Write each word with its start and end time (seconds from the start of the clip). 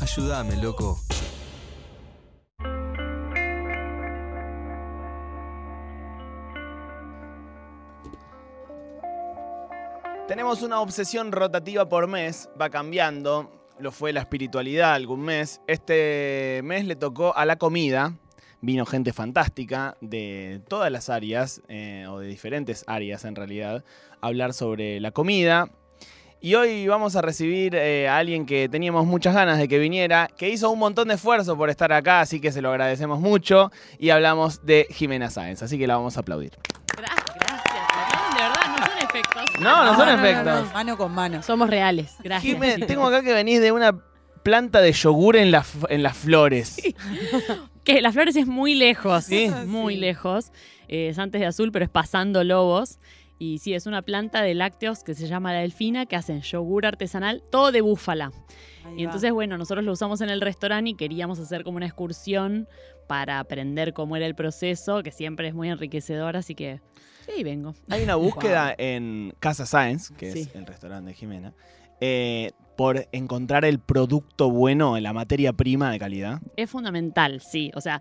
Ayúdame, 0.00 0.56
loco. 0.56 0.98
Tenemos 10.26 10.62
una 10.62 10.80
obsesión 10.80 11.32
rotativa 11.32 11.88
por 11.88 12.06
mes, 12.06 12.48
va 12.60 12.70
cambiando. 12.70 13.68
Lo 13.78 13.92
fue 13.92 14.12
la 14.12 14.20
espiritualidad 14.20 14.94
algún 14.94 15.20
mes. 15.20 15.60
Este 15.66 16.60
mes 16.64 16.84
le 16.84 16.96
tocó 16.96 17.36
a 17.36 17.44
la 17.44 17.56
comida. 17.56 18.14
Vino 18.60 18.86
gente 18.86 19.12
fantástica 19.12 19.96
de 20.00 20.60
todas 20.68 20.92
las 20.92 21.08
áreas, 21.08 21.62
eh, 21.68 22.06
o 22.08 22.18
de 22.18 22.28
diferentes 22.28 22.84
áreas 22.86 23.24
en 23.24 23.34
realidad, 23.34 23.84
a 24.20 24.26
hablar 24.26 24.52
sobre 24.52 25.00
la 25.00 25.12
comida. 25.12 25.70
Y 26.42 26.54
hoy 26.54 26.86
vamos 26.88 27.16
a 27.16 27.22
recibir 27.22 27.74
eh, 27.74 28.08
a 28.08 28.16
alguien 28.16 28.46
que 28.46 28.68
teníamos 28.68 29.04
muchas 29.04 29.34
ganas 29.34 29.58
de 29.58 29.68
que 29.68 29.78
viniera, 29.78 30.30
que 30.38 30.48
hizo 30.48 30.70
un 30.70 30.78
montón 30.78 31.08
de 31.08 31.14
esfuerzo 31.14 31.54
por 31.56 31.68
estar 31.68 31.92
acá, 31.92 32.20
así 32.20 32.40
que 32.40 32.50
se 32.50 32.62
lo 32.62 32.70
agradecemos 32.70 33.20
mucho. 33.20 33.70
Y 33.98 34.08
hablamos 34.10 34.64
de 34.64 34.86
Jimena 34.90 35.28
Sáenz, 35.28 35.62
así 35.62 35.78
que 35.78 35.86
la 35.86 35.96
vamos 35.96 36.16
a 36.16 36.20
aplaudir. 36.20 36.52
Gracias, 36.96 37.24
gracias. 37.34 38.34
De 38.36 38.42
verdad, 38.42 38.78
no 38.78 38.86
son 38.86 38.98
efectos. 39.08 39.60
No, 39.60 39.84
no 39.84 39.96
son 39.96 40.08
efectos. 40.08 40.72
Mano 40.72 40.96
con 40.96 41.12
mano. 41.12 41.42
Somos 41.42 41.68
reales. 41.68 42.14
Gracias. 42.24 42.54
Jimé, 42.54 42.78
tengo 42.86 43.06
acá 43.06 43.22
que 43.22 43.34
venís 43.34 43.60
de 43.60 43.72
una 43.72 43.98
planta 44.42 44.80
de 44.80 44.92
yogur 44.92 45.36
en, 45.36 45.50
la 45.50 45.64
en 45.90 46.02
las 46.02 46.16
flores. 46.16 46.80
Que 47.82 48.02
las 48.02 48.12
flores 48.12 48.36
es 48.36 48.46
muy 48.46 48.74
lejos. 48.74 49.24
Sí. 49.24 49.50
Muy 49.66 49.94
Sí. 49.94 50.00
lejos. 50.00 50.52
Eh, 50.86 51.08
es 51.08 51.18
antes 51.18 51.40
de 51.40 51.46
azul, 51.46 51.72
pero 51.72 51.82
es 51.86 51.90
pasando 51.90 52.44
lobos. 52.44 52.98
Y 53.42 53.58
sí, 53.58 53.72
es 53.72 53.86
una 53.86 54.02
planta 54.02 54.42
de 54.42 54.52
lácteos 54.54 55.02
que 55.02 55.14
se 55.14 55.26
llama 55.26 55.52
la 55.54 55.60
delfina, 55.60 56.04
que 56.04 56.14
hacen 56.14 56.42
yogur 56.42 56.84
artesanal, 56.84 57.42
todo 57.50 57.72
de 57.72 57.80
búfala. 57.80 58.32
Ahí 58.84 58.92
Y 58.92 58.96
va. 58.96 59.02
entonces, 59.04 59.32
bueno, 59.32 59.56
nosotros 59.56 59.82
lo 59.82 59.92
usamos 59.92 60.20
en 60.20 60.28
el 60.28 60.42
restaurante 60.42 60.90
y 60.90 60.94
queríamos 60.94 61.38
hacer 61.38 61.64
como 61.64 61.78
una 61.78 61.86
excursión 61.86 62.68
para 63.08 63.38
aprender 63.38 63.94
cómo 63.94 64.14
era 64.14 64.26
el 64.26 64.34
proceso, 64.34 65.02
que 65.02 65.10
siempre 65.10 65.48
es 65.48 65.54
muy 65.54 65.70
enriquecedor, 65.70 66.36
así 66.36 66.54
que 66.54 66.80
sí, 67.26 67.42
vengo. 67.42 67.74
Hay 67.88 68.02
una 68.04 68.16
búsqueda 68.16 68.74
en 68.78 69.32
Casa 69.40 69.64
Science, 69.64 70.12
que 70.14 70.32
Sí. 70.32 70.40
es 70.40 70.54
el 70.54 70.66
restaurante 70.66 71.08
de 71.08 71.14
Jimena, 71.16 71.54
eh, 72.02 72.50
por 72.80 73.08
encontrar 73.12 73.66
el 73.66 73.78
producto 73.78 74.48
bueno, 74.50 74.98
la 75.00 75.12
materia 75.12 75.52
prima 75.52 75.90
de 75.90 75.98
calidad. 75.98 76.40
Es 76.56 76.70
fundamental, 76.70 77.42
sí. 77.42 77.70
O 77.74 77.82
sea, 77.82 78.00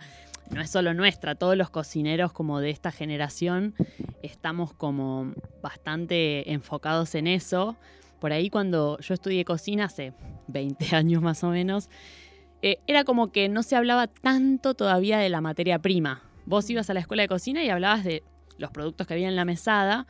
no 0.52 0.62
es 0.62 0.70
solo 0.70 0.94
nuestra, 0.94 1.36
todos 1.36 1.58
los 1.58 1.70
cocineros 1.70 2.32
como 2.32 2.62
de 2.62 2.70
esta 2.70 2.90
generación 2.90 3.76
estamos 4.24 4.74
como 4.74 5.34
bastante 5.62 6.54
enfocados 6.54 7.14
en 7.16 7.28
eso. 7.28 7.76
Por 8.22 8.32
ahí 8.32 8.50
cuando 8.50 8.98
yo 9.00 9.14
estudié 9.14 9.44
cocina 9.44 9.84
hace 9.84 10.14
20 10.48 10.86
años 10.96 11.22
más 11.22 11.44
o 11.44 11.50
menos, 11.50 11.90
eh, 12.62 12.78
era 12.88 13.04
como 13.04 13.34
que 13.34 13.50
no 13.50 13.64
se 13.64 13.76
hablaba 13.76 14.08
tanto 14.08 14.76
todavía 14.76 15.18
de 15.18 15.28
la 15.28 15.42
materia 15.42 15.80
prima. 15.80 16.24
Vos 16.46 16.70
ibas 16.70 16.90
a 16.90 16.94
la 16.94 17.02
escuela 17.02 17.24
de 17.24 17.28
cocina 17.28 17.66
y 17.66 17.70
hablabas 17.70 18.06
de 18.06 18.24
los 18.58 18.72
productos 18.72 19.08
que 19.08 19.14
había 19.14 19.28
en 19.28 19.36
la 19.36 19.44
mesada, 19.44 20.08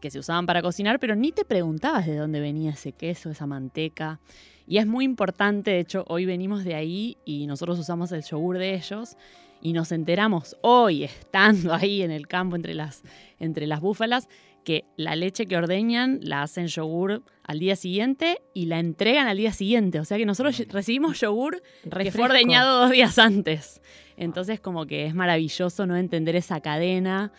que 0.00 0.10
se 0.10 0.18
usaban 0.18 0.46
para 0.46 0.62
cocinar, 0.62 0.98
pero 0.98 1.14
ni 1.14 1.32
te 1.32 1.44
preguntabas 1.44 2.06
de 2.06 2.16
dónde 2.16 2.40
venía 2.40 2.70
ese 2.70 2.92
queso, 2.92 3.30
esa 3.30 3.46
manteca. 3.46 4.20
Y 4.66 4.78
es 4.78 4.86
muy 4.86 5.04
importante, 5.04 5.70
de 5.70 5.80
hecho, 5.80 6.04
hoy 6.08 6.24
venimos 6.24 6.64
de 6.64 6.74
ahí 6.74 7.18
y 7.24 7.46
nosotros 7.46 7.78
usamos 7.78 8.10
el 8.12 8.22
yogur 8.22 8.58
de 8.58 8.74
ellos 8.74 9.16
y 9.62 9.72
nos 9.72 9.92
enteramos 9.92 10.56
hoy, 10.60 11.04
estando 11.04 11.72
ahí 11.74 12.02
en 12.02 12.10
el 12.10 12.26
campo 12.26 12.56
entre 12.56 12.74
las, 12.74 13.02
entre 13.38 13.66
las 13.66 13.80
búfalas, 13.80 14.28
que 14.64 14.84
la 14.96 15.14
leche 15.14 15.46
que 15.46 15.56
ordeñan 15.56 16.18
la 16.22 16.42
hacen 16.42 16.66
yogur 16.66 17.22
al 17.44 17.60
día 17.60 17.76
siguiente 17.76 18.42
y 18.52 18.66
la 18.66 18.80
entregan 18.80 19.28
al 19.28 19.36
día 19.36 19.52
siguiente. 19.52 20.00
O 20.00 20.04
sea 20.04 20.18
que 20.18 20.26
nosotros 20.26 20.60
recibimos 20.68 21.20
yogur 21.20 21.62
que 21.84 21.90
fue 21.90 22.04
Refresco. 22.04 22.22
ordeñado 22.24 22.80
dos 22.80 22.90
días 22.90 23.16
antes. 23.20 23.80
Entonces 24.16 24.58
como 24.58 24.86
que 24.86 25.06
es 25.06 25.14
maravilloso 25.14 25.86
no 25.86 25.96
entender 25.96 26.34
esa 26.34 26.60
cadena 26.60 27.32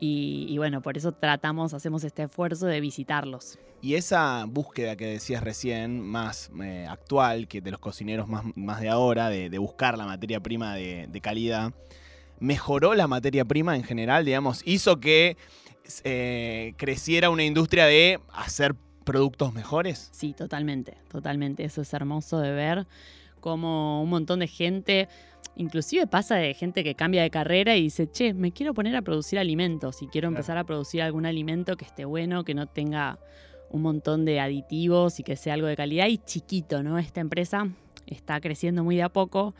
y, 0.00 0.46
y 0.48 0.58
bueno, 0.58 0.82
por 0.82 0.96
eso 0.96 1.12
tratamos, 1.12 1.74
hacemos 1.74 2.02
este 2.04 2.24
esfuerzo 2.24 2.66
de 2.66 2.80
visitarlos. 2.80 3.58
Y 3.82 3.94
esa 3.94 4.44
búsqueda 4.46 4.96
que 4.96 5.06
decías 5.06 5.42
recién, 5.42 6.00
más 6.00 6.50
eh, 6.62 6.86
actual, 6.88 7.48
que 7.48 7.60
de 7.60 7.70
los 7.70 7.80
cocineros 7.80 8.28
más, 8.28 8.44
más 8.56 8.80
de 8.80 8.88
ahora, 8.88 9.28
de, 9.30 9.48
de 9.48 9.58
buscar 9.58 9.96
la 9.96 10.04
materia 10.04 10.40
prima 10.40 10.74
de, 10.74 11.06
de 11.08 11.20
calidad, 11.20 11.72
mejoró 12.40 12.94
la 12.94 13.06
materia 13.06 13.44
prima 13.44 13.76
en 13.76 13.84
general, 13.84 14.24
digamos, 14.24 14.62
hizo 14.66 15.00
que 15.00 15.36
eh, 16.04 16.74
creciera 16.76 17.30
una 17.30 17.44
industria 17.44 17.86
de 17.86 18.20
hacer 18.32 18.74
productos 19.04 19.52
mejores. 19.52 20.08
Sí, 20.12 20.34
totalmente, 20.34 20.98
totalmente. 21.08 21.64
Eso 21.64 21.82
es 21.82 21.92
hermoso 21.94 22.38
de 22.38 22.52
ver 22.52 22.86
como 23.40 24.02
un 24.02 24.10
montón 24.10 24.40
de 24.40 24.46
gente, 24.46 25.08
inclusive 25.56 26.06
pasa 26.06 26.36
de 26.36 26.54
gente 26.54 26.82
que 26.84 26.94
cambia 26.94 27.22
de 27.22 27.30
carrera 27.30 27.76
y 27.76 27.82
dice, 27.82 28.10
che, 28.10 28.32
me 28.34 28.52
quiero 28.52 28.74
poner 28.74 28.96
a 28.96 29.02
producir 29.02 29.38
alimentos 29.38 30.02
y 30.02 30.06
quiero 30.06 30.28
Claro. 30.28 30.36
empezar 30.38 30.58
a 30.58 30.64
producir 30.64 31.02
algún 31.02 31.26
alimento 31.26 31.76
que 31.76 31.84
esté 31.84 32.04
bueno, 32.04 32.44
que 32.44 32.54
no 32.54 32.66
tenga 32.66 33.18
un 33.70 33.82
montón 33.82 34.24
de 34.24 34.40
aditivos 34.40 35.20
y 35.20 35.22
que 35.22 35.36
sea 35.36 35.54
algo 35.54 35.66
de 35.68 35.76
calidad 35.76 36.06
y 36.08 36.18
chiquito, 36.18 36.82
¿no? 36.82 36.98
Esta 36.98 37.20
empresa 37.20 37.68
está 38.06 38.40
creciendo 38.40 38.82
muy 38.82 38.96
de 38.96 39.02
a 39.04 39.08
poco 39.08 39.54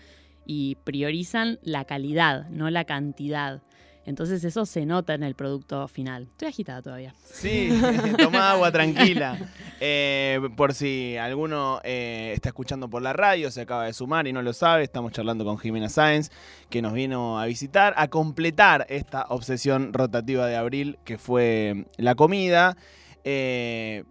y 0.47 0.77
priorizan 0.85 1.59
la 1.63 1.85
calidad, 1.85 2.49
no 2.51 2.71
la 2.71 2.85
cantidad. 2.85 3.63
Entonces 4.11 4.45
eso 4.45 4.67
se 4.67 4.85
nota 4.85 5.15
en 5.15 5.23
el 5.23 5.35
producto 5.35 5.89
final. 5.89 6.25
Estoy 6.33 6.49
agitada 6.49 6.83
todavía. 6.83 7.15
Sí, 7.25 7.71
toma 8.19 8.51
agua 8.53 8.71
tranquila. 8.73 9.39
Eh, 9.81 10.39
por 10.57 10.75
si 10.75 11.17
alguno 11.17 11.81
eh, 11.85 12.33
está 12.35 12.51
escuchando 12.51 12.91
por 12.91 13.01
la 13.01 13.15
radio, 13.15 13.51
se 13.51 13.63
acaba 13.63 13.87
de 13.87 13.95
sumar 13.95 14.27
y 14.27 14.33
no 14.35 14.43
lo 14.43 14.53
sabe, 14.53 14.83
estamos 14.83 15.13
charlando 15.13 15.45
con 15.47 15.57
Jimena 15.57 15.89
Sáenz, 15.89 16.31
que 16.69 16.83
nos 16.83 16.93
vino 16.93 17.41
a 17.41 17.47
visitar, 17.47 17.95
a 17.97 18.09
completar 18.09 18.85
esta 18.91 19.25
obsesión 19.31 19.95
rotativa 19.95 20.47
de 20.47 20.57
abril, 20.57 20.99
que 21.05 21.17
fue 21.17 21.87
la 21.97 22.15
comida. 22.15 22.77
Eh, 23.25 24.05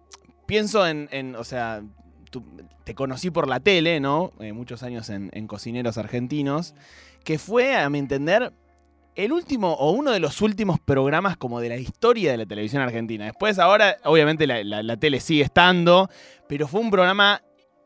pienso 0.46 0.88
en, 0.88 1.08
en, 1.12 1.36
o 1.36 1.44
sea, 1.44 1.84
tú- 2.32 2.44
te 2.84 2.96
conocí 2.96 3.30
por 3.30 3.48
la 3.48 3.60
tele, 3.60 4.00
¿no? 4.00 4.32
Muchos 4.54 4.82
años 4.82 5.10
en, 5.10 5.30
en 5.34 5.46
Cocineros 5.46 6.00
Argentinos, 6.00 6.74
que 7.24 7.38
fue, 7.38 7.76
a 7.76 7.88
mi 7.90 8.00
entender, 8.00 8.52
el 9.24 9.32
último 9.32 9.74
o 9.74 9.92
uno 9.92 10.12
de 10.12 10.20
los 10.20 10.42
últimos 10.42 10.80
programas 10.80 11.38
como 11.38 11.60
de 11.60 11.70
la 11.70 11.78
historia 11.78 12.32
de 12.32 12.38
la 12.38 12.46
televisión 12.46 12.82
argentina. 12.82 13.26
Después, 13.26 13.60
ahora, 13.60 13.98
obviamente, 14.06 14.48
la, 14.48 14.64
la- 14.64 14.84
la 14.84 14.98
tele 14.98 15.20
sigue 15.20 15.44
estando, 15.44 16.10
pero 16.48 16.68
fue 16.68 16.80
un 16.82 16.90
programa 16.92 17.42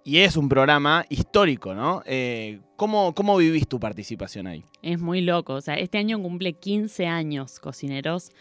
y 0.06 0.18
es 0.20 0.36
un 0.38 0.50
programa 0.50 1.06
histórico, 1.10 1.74
¿no? 1.74 2.04
Eh, 2.06 2.60
¿cómo, 2.76 3.14
¿Cómo 3.16 3.38
vivís 3.38 3.68
tu 3.68 3.80
participación 3.80 4.48
ahí? 4.48 4.64
Es 4.82 5.00
muy 5.00 5.22
loco. 5.22 5.54
O 5.54 5.62
sea, 5.62 5.76
este 5.76 5.98
año 5.98 6.22
cumple 6.22 6.54
15 6.54 7.08
años 7.08 7.60
Cocineros 7.60 8.32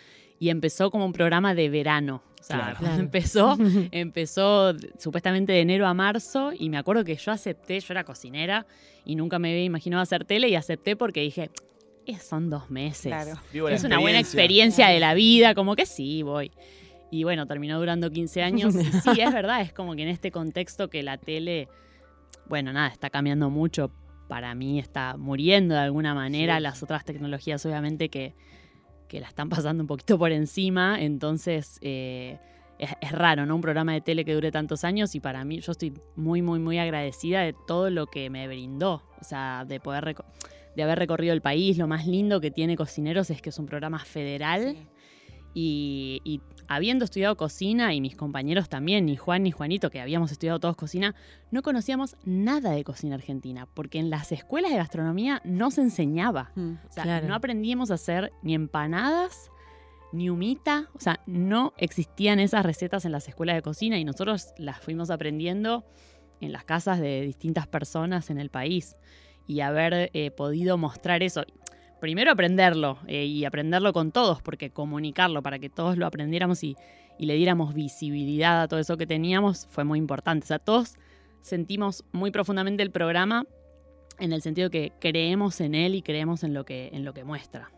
y 0.41 0.51
empezó 0.51 0.91
como 0.91 1.07
un 1.07 1.13
programa 1.13 1.55
de 1.55 1.69
verano. 1.71 2.23
O 2.41 2.45
sea, 2.45 2.75
Claro. 2.79 2.95
empezó, 3.01 3.57
empezó 3.93 4.75
supuestamente 4.99 5.53
de 5.53 5.61
enero 5.61 5.87
a 5.87 5.95
marzo 5.95 6.51
y 6.59 6.69
me 6.69 6.79
acuerdo 6.79 7.05
que 7.05 7.15
yo 7.17 7.31
acepté, 7.33 7.79
yo 7.79 7.87
era 7.95 8.03
cocinera 8.05 8.67
y 9.05 9.15
nunca 9.15 9.39
me 9.39 9.51
había 9.53 9.65
imaginado 9.65 10.03
hacer 10.03 10.25
tele 10.25 10.49
y 10.49 10.57
acepté 10.57 10.97
porque 10.97 11.21
dije, 11.21 11.45
"Eh, 11.45 11.51
son 12.21 12.51
dos 12.51 12.71
meses. 12.71 13.07
Claro. 13.07 13.35
Vivo 13.53 13.69
Es 13.69 13.85
una 13.85 13.99
buena 13.99 14.19
experiencia. 14.19 14.89
de 14.89 15.01
la 15.01 15.15
vida, 15.15 15.55
como 15.55 15.77
que 15.77 15.87
sí, 15.87 16.23
voy. 16.23 16.53
Y 17.11 17.25
bueno, 17.25 17.47
terminó 17.47 17.79
durando 17.79 18.11
15 18.11 18.43
años. 18.43 18.75
Y 18.75 18.85
sí, 19.15 19.21
es 19.21 19.33
verdad, 19.33 19.61
es 19.61 19.73
como 19.73 19.95
que 19.95 20.03
en 20.03 20.09
este 20.09 20.31
contexto 20.31 20.89
que 20.89 21.03
la 21.03 21.19
tele, 21.19 21.69
bueno, 22.47 22.73
nada, 22.73 22.89
está 22.89 23.11
cambiando 23.11 23.51
mucho. 23.51 23.91
Para 24.29 24.55
mí 24.55 24.79
está 24.79 25.17
muriendo 25.19 25.75
de 25.75 25.81
alguna 25.81 26.15
manera. 26.15 26.57
Sí. 26.57 26.63
Las 26.63 26.83
otras 26.83 27.05
tecnologías, 27.05 27.65
obviamente, 27.67 28.09
que, 28.09 28.35
que 29.09 29.21
la 29.21 29.29
están 29.29 29.49
pasando 29.51 29.83
un 29.83 29.87
poquito 29.87 30.19
por 30.19 30.33
encima. 30.33 31.01
Entonces, 31.01 31.79
eh, 31.83 32.39
es, 32.79 32.91
es 33.01 33.13
raro, 33.13 33.45
¿no? 33.45 33.57
Un 33.57 33.61
programa 33.61 33.93
de 33.93 34.01
tele 34.01 34.25
que 34.25 34.33
dure 34.33 34.51
tantos 34.51 34.83
años. 34.85 35.15
Y 35.15 35.21
para 35.21 35.45
mí, 35.45 35.61
yo 35.61 35.73
estoy 35.73 35.93
muy, 36.17 36.41
muy, 36.41 36.61
muy 36.61 36.79
agradecida 36.79 37.43
de 37.43 37.55
todo 37.67 37.91
lo 37.91 38.07
que 38.07 38.31
me 38.31 38.49
brindó. 38.49 39.03
O 39.21 39.25
sea, 39.25 39.67
de 39.69 39.81
poder 39.81 40.17
de 40.77 40.83
haber 40.83 40.99
recorrido 40.99 41.33
el 41.33 41.41
país. 41.43 41.79
Lo 41.79 41.87
más 41.87 42.07
lindo 42.07 42.41
que 42.41 42.51
tiene 42.51 42.77
Cocineros 42.77 43.31
es 43.31 43.43
que 43.43 43.51
es 43.51 43.59
un 43.59 43.67
programa 43.67 43.99
federal. 44.01 44.75
Sí. 44.77 44.87
Y, 45.55 46.21
y 46.25 46.41
habiendo 46.67 47.05
estudiado 47.05 47.37
cocina, 47.37 47.93
y 47.93 48.01
mis 48.01 48.17
compañeros 48.17 48.71
también, 48.71 49.05
ni 49.05 49.17
Juan 49.17 49.43
ni 49.43 49.51
Juanito, 49.51 49.91
que 49.91 50.01
habíamos 50.01 50.33
estudiado 50.33 50.59
todos 50.61 50.77
cocina, 50.77 51.15
no 51.51 51.61
conocíamos 51.61 52.17
nada 52.25 52.71
de 52.71 52.83
cocina 52.85 53.17
argentina, 53.17 53.69
porque 53.75 53.99
en 53.99 54.09
las 54.09 54.33
escuelas 54.33 54.71
de 54.71 54.79
gastronomía 54.79 55.43
no 55.45 55.71
se 55.71 55.83
enseñaba. 55.83 56.53
Mm. 56.55 56.73
O 56.89 56.93
sea, 56.93 57.03
Claro. 57.05 57.29
no 57.29 57.35
aprendíamos 57.35 57.91
a 57.91 57.95
hacer 57.95 58.33
ni 58.43 58.55
empanadas, 58.55 59.51
ni 60.15 60.31
humita, 60.31 60.89
o 60.95 61.01
sea, 61.01 61.21
no 61.27 61.75
existían 61.77 62.41
esas 62.41 62.65
recetas 62.65 63.05
en 63.05 63.13
las 63.13 63.29
escuelas 63.29 63.57
de 63.57 63.63
cocina 63.63 63.99
y 63.99 64.05
nosotros 64.05 64.55
las 64.57 64.79
fuimos 64.81 65.11
aprendiendo 65.11 65.85
en 66.41 66.53
las 66.53 66.65
casas 66.65 66.99
de 66.99 67.21
distintas 67.23 67.67
personas 67.67 68.31
en 68.31 68.39
el 68.39 68.49
país. 68.49 68.97
Y 69.47 69.61
haber 69.61 70.11
eh, 70.13 70.31
podido 70.31 70.79
mostrar 70.79 71.23
eso, 71.23 71.45
primero 72.01 72.33
aprenderlo 72.33 72.99
eh, 73.07 73.25
y 73.25 73.45
aprenderlo 73.45 73.93
con 73.93 74.13
todos, 74.13 74.43
porque 74.43 74.71
comunicarlo 74.71 75.43
para 75.43 75.59
que 75.59 75.69
todos 75.69 75.97
lo 75.97 76.07
aprendiéramos 76.07 76.63
y, 76.65 76.77
y 77.19 77.27
le 77.27 77.35
diéramos 77.35 77.75
visibilidad 77.75 78.63
a 78.63 78.69
todo 78.69 78.81
eso 78.81 78.97
que 78.97 79.07
teníamos 79.07 79.67
fue 79.67 79.85
muy 79.85 79.99
importante. 79.99 80.45
O 80.45 80.49
sea, 80.49 80.59
todos 80.59 80.95
sentimos 81.43 82.05
muy 82.13 82.31
profundamente 82.31 82.83
el 82.83 82.91
programa 82.91 83.47
en 84.19 84.33
el 84.33 84.43
sentido 84.43 84.71
que 84.71 84.93
creemos 85.01 85.61
en 85.61 85.75
él 85.75 85.95
y 85.95 86.03
creemos 86.03 86.45
en 86.45 86.55
lo 86.55 86.65
que, 86.65 86.91
en 86.93 87.05
lo 87.05 87.13
que 87.13 87.25
muestra. 87.25 87.71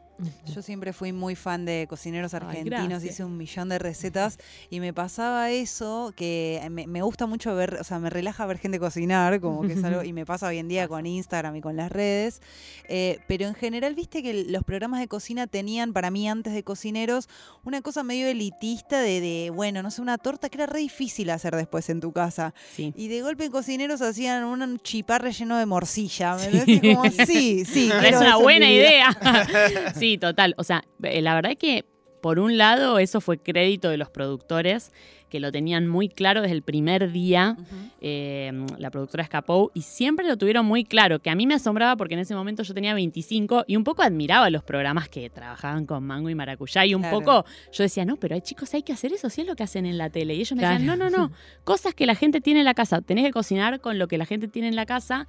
Yo 0.47 0.63
siempre 0.63 0.93
fui 0.93 1.13
muy 1.13 1.35
fan 1.35 1.65
de 1.65 1.87
cocineros 1.89 2.35
argentinos, 2.35 3.03
hice 3.05 3.25
un 3.25 3.37
millón 3.37 3.69
de 3.69 3.79
recetas 3.79 4.39
y 4.71 4.81
me 4.81 4.93
pasaba 4.93 5.51
eso 5.51 6.13
que 6.17 6.65
me, 6.71 6.87
me 6.87 7.03
gusta 7.03 7.27
mucho 7.27 7.55
ver, 7.55 7.79
o 7.81 7.85
sea, 7.85 7.99
me 7.99 8.11
relaja 8.11 8.47
ver 8.47 8.59
gente 8.59 8.79
cocinar, 8.79 9.41
como 9.41 9.63
que 9.63 9.73
es 9.73 9.85
algo, 9.85 10.03
y 10.03 10.13
me 10.13 10.25
pasa 10.27 10.49
hoy 10.49 10.59
en 10.59 10.69
día 10.69 10.87
con 10.89 11.07
Instagram 11.07 11.57
y 11.57 11.61
con 11.61 11.77
las 11.77 11.91
redes, 11.91 12.41
eh, 12.89 13.19
pero 13.27 13.47
en 13.47 13.55
general, 13.55 13.95
viste 13.95 14.23
que 14.23 14.45
los 14.45 14.63
programas 14.63 15.01
de 15.01 15.09
cocina 15.09 15.47
tenían, 15.47 15.93
para 15.93 16.11
mí 16.11 16.29
antes 16.29 16.53
de 16.53 16.63
cocineros, 16.63 17.29
una 17.65 17.83
cosa 17.83 18.03
medio 18.05 18.27
elitista 18.29 19.01
de, 19.01 19.21
de, 19.21 19.51
bueno, 19.51 19.83
no 19.83 19.91
sé, 19.91 20.01
una 20.01 20.19
torta 20.19 20.49
que 20.49 20.59
era 20.59 20.67
re 20.67 20.81
difícil 20.81 21.31
hacer 21.31 21.57
después 21.57 21.89
en 21.89 22.01
tu 22.01 22.13
casa. 22.13 22.55
Sí. 22.75 22.93
Y 22.97 23.09
de 23.09 23.23
golpe 23.23 23.51
cocineros 23.51 24.03
hacían 24.03 24.45
un 24.45 24.79
chipá 24.81 25.19
relleno 25.19 25.59
de 25.59 25.67
morcilla. 25.67 26.37
¿me 26.37 26.65
Sí. 26.65 26.81
Como, 26.81 27.05
sí, 27.27 27.65
sí. 27.65 27.91
Pero 28.01 28.17
es 28.17 28.21
una 28.21 28.37
en 28.37 28.43
buena 28.43 28.71
idea. 28.71 29.09
sí, 30.05 30.19
total. 30.19 30.55
O 30.59 30.65
sea, 30.65 30.85
eh, 31.03 31.23
la 31.23 31.35
verdad 31.35 31.53
es 31.53 31.59
que 31.59 31.85
por 32.21 32.39
un 32.39 32.57
lado 32.57 32.99
eso 32.99 33.21
fue 33.21 33.39
crédito 33.39 33.91
de 33.91 33.97
los 33.99 34.09
productores 34.11 34.93
que 35.29 35.41
lo 35.41 35.51
tenían 35.51 35.89
muy 35.89 36.09
claro 36.09 36.43
desde 36.43 36.55
el 36.55 36.63
primer 36.63 37.11
día. 37.11 37.57
Eh, 38.01 38.53
la 38.79 38.91
productora 38.91 39.25
escapó 39.25 39.73
y 39.75 39.83
siempre 39.83 40.27
lo 40.29 40.37
tuvieron 40.37 40.65
muy 40.65 40.85
claro, 40.85 41.19
que 41.19 41.29
a 41.29 41.35
mí 41.35 41.47
me 41.47 41.55
asombraba 41.55 41.97
porque 41.97 42.15
en 42.15 42.21
ese 42.21 42.35
momento 42.37 42.63
yo 42.63 42.73
tenía 42.73 42.95
25 42.95 43.65
y 43.67 43.77
un 43.77 43.83
poco 43.83 44.03
admiraba 44.03 44.49
los 44.51 44.63
programas 44.63 45.09
que 45.09 45.29
trabajaban 45.31 45.87
con 45.87 46.05
mango 46.05 46.31
y 46.31 46.35
maracuyá 46.37 46.87
y 46.87 46.95
un 46.95 47.03
Claro. 47.03 47.19
poco 47.19 47.45
yo 47.73 47.83
decía, 47.83 48.05
no, 48.05 48.17
pero 48.17 48.37
hay 48.37 48.43
chicos, 48.43 48.73
hay 48.75 48.83
que 48.83 48.93
hacer 48.93 49.13
eso, 49.13 49.29
si 49.29 49.41
es 49.41 49.47
lo 49.47 49.57
que 49.57 49.65
hacen 49.65 49.85
en 49.87 49.99
la 49.99 50.09
tele. 50.09 50.35
Y 50.35 50.41
ellos 50.41 50.53
me 50.57 50.63
decían, 50.63 50.87
no, 50.87 50.97
no, 50.97 51.11
no, 51.11 51.33
cosas 51.65 51.95
que 51.95 52.07
la 52.07 52.15
gente 52.15 52.41
tiene 52.41 52.61
en 52.61 52.67
la 52.67 52.75
casa, 52.75 53.01
tenés 53.03 53.25
que 53.25 53.33
cocinar 53.33 53.81
con 53.81 53.99
lo 53.99 54.07
que 54.07 54.19
la 54.19 54.27
gente 54.27 54.47
tiene 54.49 54.69
en 54.69 54.77
la 54.77 54.87
casa. 54.87 55.27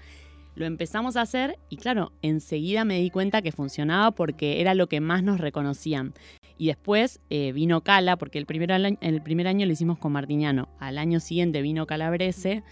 Lo 0.56 0.66
empezamos 0.66 1.18
a 1.18 1.22
hacer 1.22 1.58
y 1.70 1.78
claro, 1.78 2.12
enseguida 2.22 2.86
me 2.86 3.00
di 3.00 3.10
cuenta 3.10 3.42
que 3.42 3.52
funcionaba 3.52 4.12
porque 4.12 4.62
era 4.62 4.74
lo 4.74 4.88
que 4.88 5.02
más 5.02 5.22
nos 5.22 5.40
reconocían. 5.40 6.14
Y 6.58 6.68
después 6.68 7.20
eh, 7.30 7.52
vino 7.52 7.82
Cala, 7.82 8.16
porque 8.16 8.38
el 8.40 8.46
primer, 8.46 8.72
año, 8.72 8.98
el 9.02 9.22
primer 9.22 9.48
año 9.48 9.66
lo 9.66 9.74
hicimos 9.74 9.98
con 9.98 10.14
Martiñano. 10.14 10.70
Al 10.80 10.98
año 10.98 11.20
siguiente 11.20 11.62
vino 11.62 11.86
Calabrese, 11.86 12.64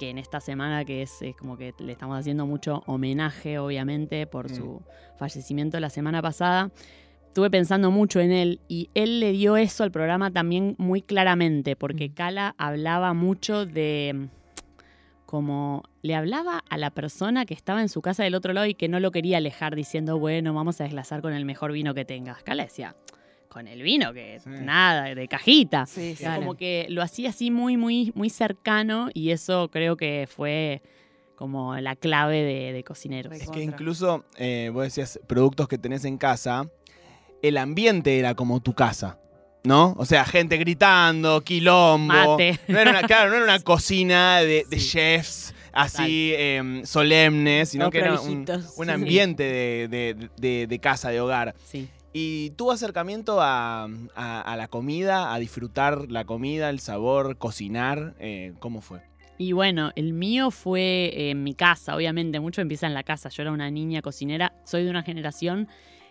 que 0.00 0.10
en 0.10 0.18
esta 0.18 0.40
semana 0.40 0.84
que 0.84 1.02
es, 1.02 1.22
es 1.22 1.36
como 1.36 1.56
que 1.56 1.72
le 1.78 1.92
estamos 1.92 2.18
haciendo 2.18 2.46
mucho 2.46 2.82
homenaje, 2.86 3.58
obviamente, 3.60 4.26
por 4.26 4.50
Mm. 4.50 4.54
su 4.54 4.82
fallecimiento 5.16 5.78
la 5.78 5.90
semana 5.90 6.20
pasada. 6.20 6.72
Estuve 7.28 7.50
pensando 7.50 7.92
mucho 7.92 8.18
en 8.18 8.32
él 8.32 8.60
y 8.66 8.90
él 8.94 9.20
le 9.20 9.30
dio 9.30 9.56
eso 9.56 9.84
al 9.84 9.92
programa 9.92 10.32
también 10.32 10.74
muy 10.78 11.02
claramente, 11.02 11.76
porque 11.76 12.08
Mm. 12.08 12.14
Cala 12.14 12.54
hablaba 12.58 13.12
mucho 13.14 13.66
de 13.66 14.28
como 15.28 15.82
le 16.00 16.14
hablaba 16.14 16.64
a 16.70 16.78
la 16.78 16.88
persona 16.88 17.44
que 17.44 17.52
estaba 17.52 17.82
en 17.82 17.90
su 17.90 18.00
casa 18.00 18.24
del 18.24 18.34
otro 18.34 18.54
lado 18.54 18.66
y 18.66 18.72
que 18.72 18.88
no 18.88 18.98
lo 18.98 19.10
quería 19.10 19.36
alejar 19.36 19.76
diciendo, 19.76 20.18
bueno, 20.18 20.54
vamos 20.54 20.80
a 20.80 20.84
desglasar 20.84 21.20
con 21.20 21.34
el 21.34 21.44
mejor 21.44 21.70
vino 21.70 21.92
que 21.92 22.06
tengas. 22.06 22.42
Cala 22.42 22.62
decía, 22.64 22.96
con 23.50 23.68
el 23.68 23.82
vino 23.82 24.14
que 24.14 24.40
Sí. 24.40 24.48
nada, 24.48 25.14
de 25.14 25.28
cajita. 25.28 25.84
Sí, 25.84 26.14
sí. 26.16 26.22
Claro. 26.24 26.40
Como 26.40 26.54
que 26.54 26.86
lo 26.88 27.02
hacía 27.02 27.28
así 27.28 27.50
muy, 27.50 27.76
muy, 27.76 28.10
muy 28.14 28.30
cercano 28.30 29.10
y 29.12 29.30
eso 29.32 29.68
creo 29.70 29.98
que 29.98 30.26
fue 30.34 30.80
como 31.36 31.76
la 31.76 31.94
clave 31.94 32.42
de, 32.42 32.72
de 32.72 32.82
cocineros. 32.82 33.34
Es 33.34 33.50
que 33.50 33.62
incluso, 33.62 34.24
eh, 34.38 34.70
vos 34.72 34.84
decías, 34.84 35.20
productos 35.26 35.68
que 35.68 35.76
tenés 35.76 36.06
en 36.06 36.16
casa, 36.16 36.70
el 37.42 37.58
ambiente 37.58 38.18
era 38.18 38.34
como 38.34 38.60
tu 38.60 38.72
casa, 38.72 39.18
¿no? 39.68 39.94
O 39.98 40.04
sea, 40.06 40.24
gente 40.24 40.56
gritando, 40.56 41.42
quilombo. 41.42 42.12
Mate. 42.14 42.58
No 42.68 42.78
era 42.78 42.90
una, 42.90 43.02
claro, 43.02 43.28
no 43.30 43.36
era 43.36 43.44
una 43.44 43.58
cocina 43.72 44.38
de, 44.40 44.64
de 44.68 44.80
Sí. 44.80 44.88
chefs 44.88 45.54
así 45.72 46.32
em, 46.36 46.84
solemnes, 46.86 47.68
sino 47.68 47.84
No 47.84 47.90
que 47.90 47.98
era 47.98 48.18
un, 48.18 48.90
ambiente 48.90 49.42
de, 49.44 49.88
de- 49.88 50.28
de- 50.38 50.66
de 50.66 50.78
casa, 50.78 51.10
de 51.10 51.20
hogar. 51.20 51.54
Sí. 51.64 51.88
¿Y 52.14 52.50
tu 52.56 52.72
acercamiento 52.72 53.40
a, 53.42 53.84
a- 54.16 54.40
a 54.40 54.56
la 54.56 54.68
comida, 54.68 55.34
a 55.34 55.38
disfrutar 55.38 56.10
la 56.10 56.24
comida, 56.24 56.70
el 56.70 56.80
sabor, 56.80 57.36
cocinar, 57.36 58.14
eh, 58.18 58.54
cómo 58.60 58.80
fue? 58.80 59.00
Y 59.36 59.52
bueno, 59.52 59.92
el 59.94 60.14
mío 60.14 60.50
fue 60.50 61.30
en 61.30 61.44
mi 61.44 61.54
casa, 61.54 61.94
obviamente, 61.94 62.40
mucho 62.40 62.60
empieza 62.62 62.86
en 62.88 62.94
la 62.94 63.04
casa. 63.04 63.28
Yo 63.28 63.42
era 63.42 63.52
una 63.52 63.70
niña 63.70 64.00
cocinera, 64.02 64.54
soy 64.64 64.82
de 64.84 64.90
una 64.90 65.02
generación 65.04 65.68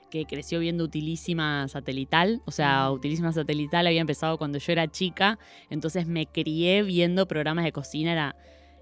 que 0.09 0.25
creció 0.25 0.59
viendo 0.59 0.83
Utilísima 0.83 1.67
Satelital, 1.67 2.41
o 2.45 2.51
sea, 2.51 2.89
Mm. 2.89 2.93
Utilísima 2.93 3.31
Satelital 3.33 3.87
había 3.87 4.01
empezado 4.01 4.37
cuando 4.37 4.57
yo 4.57 4.71
era 4.71 4.87
chica, 4.87 5.37
entonces 5.69 6.07
me 6.07 6.25
crié 6.27 6.83
viendo 6.83 7.27
programas 7.27 7.65
de 7.65 7.71
cocina, 7.71 8.11
era... 8.13 8.35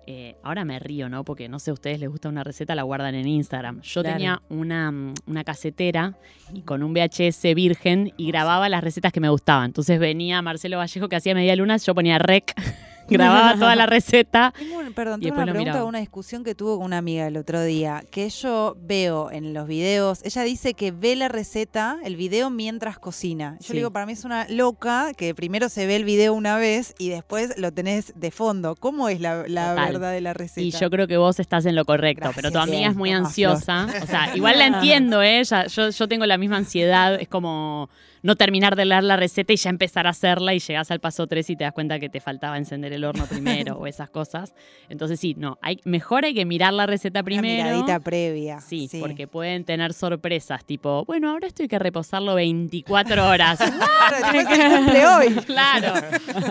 eh, 0.07 0.35
ahora 0.43 0.65
me 0.65 0.77
río, 0.77 1.09
¿no? 1.09 1.23
Porque 1.23 1.49
no 1.49 1.57
sé, 1.57 1.71
a 1.71 1.73
ustedes 1.73 1.99
les 1.99 2.07
gusta 2.09 2.29
una 2.29 2.43
receta, 2.43 2.75
la 2.75 2.83
guardan 2.83 3.15
en 3.15 3.27
Instagram. 3.27 3.81
Yo 3.81 4.01
Claro. 4.03 4.15
tenía 4.17 4.41
una, 4.49 4.91
mm, 4.91 5.13
una 5.25 5.43
casetera 5.43 6.15
y 6.53 6.61
con 6.61 6.83
un 6.83 6.93
VHS 6.93 7.55
virgen 7.55 8.13
y 8.15 8.27
grababa 8.27 8.69
las 8.69 8.83
recetas 8.83 9.11
que 9.11 9.19
me 9.19 9.29
gustaban. 9.29 9.65
Entonces 9.65 9.97
venía 9.99 10.39
Marcelo 10.43 10.77
Vallejo 10.77 11.09
que 11.09 11.15
hacía 11.15 11.33
media 11.33 11.55
luna, 11.55 11.77
yo 11.77 11.95
ponía 11.95 12.19
rec, 12.19 12.53
grababa 13.09 13.55
toda 13.55 13.75
la 13.75 13.85
receta 13.85 14.53
Tengo 14.57 14.79
un- 14.79 14.93
perdón, 14.93 15.21
tengo 15.21 15.35
una 15.41 15.51
pregunta, 15.51 15.83
una 15.83 15.99
discusión 15.99 16.43
que 16.43 16.55
tuve 16.55 16.75
con 16.77 16.85
una 16.85 16.97
amiga 16.97 17.27
el 17.27 17.37
otro 17.37 17.61
día, 17.63 18.03
que 18.11 18.29
yo 18.29 18.75
veo 18.79 19.29
en 19.31 19.53
los 19.53 19.67
videos, 19.67 20.21
ella 20.23 20.43
dice 20.43 20.73
que 20.73 20.91
ve 20.91 21.15
la 21.15 21.27
receta, 21.27 21.97
el 22.03 22.15
video 22.15 22.49
mientras 22.49 22.97
cocina. 22.99 23.57
Yo 23.59 23.67
Sí. 23.67 23.73
le 23.73 23.79
digo, 23.79 23.91
para 23.91 24.05
mí 24.05 24.13
es 24.13 24.23
una 24.25 24.47
loca 24.49 25.11
que 25.17 25.35
primero 25.35 25.69
se 25.69 25.85
ve 25.85 25.95
el 25.95 26.05
video 26.05 26.33
una 26.33 26.57
vez 26.57 26.95
y 26.97 27.09
después 27.09 27.57
lo 27.57 27.71
tenés 27.71 28.13
de 28.15 28.31
fondo. 28.31 28.75
¿Cómo 28.75 29.09
es 29.09 29.19
la, 29.21 29.35
verdad 29.43 30.11
de 30.11 30.21
la 30.21 30.33
receta? 30.33 30.61
Y 30.61 30.71
yo 30.71 30.89
creo 30.89 31.07
que 31.07 31.17
vos 31.17 31.39
estás 31.39 31.65
en 31.65 31.75
lo 31.75 31.85
correcto, 31.85 32.21
Gracias. 32.25 32.35
pero 32.41 32.51
tu 32.51 32.59
amiga 32.59 32.77
Bien, 32.79 32.91
es 32.91 32.97
muy 32.97 33.11
ansiosa. 33.11 33.87
O 34.03 34.05
sea, 34.07 34.35
igual 34.35 34.57
la 34.59 34.67
entiendo, 34.67 35.21
¿eh? 35.21 35.43
Ya- 35.43 35.67
yo, 35.67 35.89
yo 35.89 36.07
tengo 36.07 36.25
la 36.25 36.37
misma 36.37 36.57
ansiedad. 36.57 37.15
Es 37.19 37.27
como 37.27 37.89
no 38.25 38.35
terminar 38.35 38.75
de 38.75 38.85
leer 38.85 39.03
la 39.03 39.17
receta 39.17 39.53
y 39.53 39.55
ya 39.55 39.69
empezar 39.69 40.07
a 40.07 40.09
hacerla 40.09 40.55
y 40.55 40.59
llegás 40.59 40.89
al 40.89 40.99
paso 40.99 41.27
3 41.27 41.47
y 41.51 41.55
te 41.55 41.63
das 41.63 41.73
cuenta 41.73 41.99
que 41.99 42.09
te 42.09 42.19
faltaba 42.19 42.57
encender 42.57 42.91
el 42.91 43.03
horno 43.03 43.27
primero 43.27 43.75
o 43.79 43.85
esas 43.85 44.09
cosas. 44.09 44.55
Entonces 44.89 45.19
sí, 45.19 45.35
no, 45.37 45.59
hay, 45.61 45.79
mejor 45.83 46.25
hay 46.25 46.33
que 46.33 46.43
mirar 46.43 46.73
la 46.73 46.87
receta 46.87 47.21
primero. 47.21 47.63
miradita 47.63 47.99
previa. 47.99 48.61
Sí, 48.61 48.89
porque 48.99 49.27
pueden 49.27 49.63
tener 49.63 49.93
sorpresas, 49.93 50.65
tipo, 50.65 51.05
bueno, 51.05 51.29
ahora 51.29 51.45
esto 51.45 51.61
hay 51.61 51.69
que 51.69 51.77
reposarlo 51.77 52.33
24 52.33 53.27
horas. 53.27 53.59
Cumple 54.31 55.05
hoy. 55.05 55.27
claro, 55.45 55.93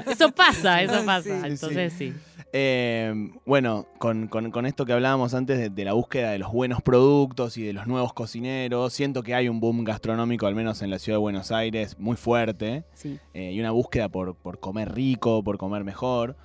eso 0.09 0.31
pasa, 0.31 0.81
eso 0.81 1.05
pasa. 1.05 1.25
sí, 1.25 1.41
sí. 1.41 1.47
Entonces 1.49 1.93
sí. 1.95 2.15
Eh, 2.57 3.13
bueno, 3.45 3.89
con, 3.99 4.29
con- 4.29 4.53
con 4.53 4.65
esto 4.65 4.87
que 4.87 4.93
hablábamos 4.93 5.35
antes 5.35 5.59
de, 5.59 5.71
de 5.71 5.85
la 5.85 5.93
búsqueda 5.95 6.31
de 6.31 6.39
los 6.39 6.53
buenos 6.53 6.81
productos 6.83 7.57
y 7.57 7.65
de 7.65 7.73
los 7.73 7.89
nuevos 7.89 8.13
cocineros, 8.13 8.93
siento 8.93 9.25
que 9.25 9.35
hay 9.35 9.49
un 9.49 9.59
boom 9.59 9.83
gastronómico, 9.83 10.47
al 10.47 10.55
menos 10.55 10.81
en 10.81 10.91
la 10.91 11.01
ciudad 11.01 11.17
de 11.19 11.23
Buenos 11.23 11.51
Aires, 11.51 11.99
muy 11.99 12.15
fuerte, 12.17 12.85
sí. 12.93 13.19
eh, 13.33 13.51
y 13.51 13.59
una 13.59 13.73
búsqueda 13.73 14.09
por, 14.09 14.37
por 14.37 14.61
comer 14.61 14.95
rico, 14.95 15.43
por 15.43 15.59
comer 15.59 15.83
mejor. 15.83 16.37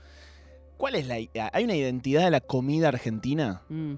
¿Cuál 0.78 0.96
es 0.96 1.06
la... 1.06 1.18
¿Hay 1.54 1.64
una 1.64 1.76
identidad 1.76 2.24
de 2.24 2.32
la 2.32 2.42
comida 2.42 2.88
argentina? 2.88 3.62
Mm. 3.70 3.94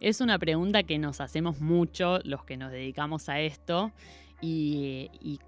Es 0.00 0.20
una 0.20 0.38
pregunta 0.38 0.82
que 0.82 0.98
nos 0.98 1.22
hacemos 1.22 1.58
mucho 1.62 2.18
los 2.24 2.44
que 2.44 2.58
nos 2.58 2.70
dedicamos 2.70 3.30
a 3.30 3.40
esto 3.40 3.92
y, 4.42 5.08
y, 5.22 5.38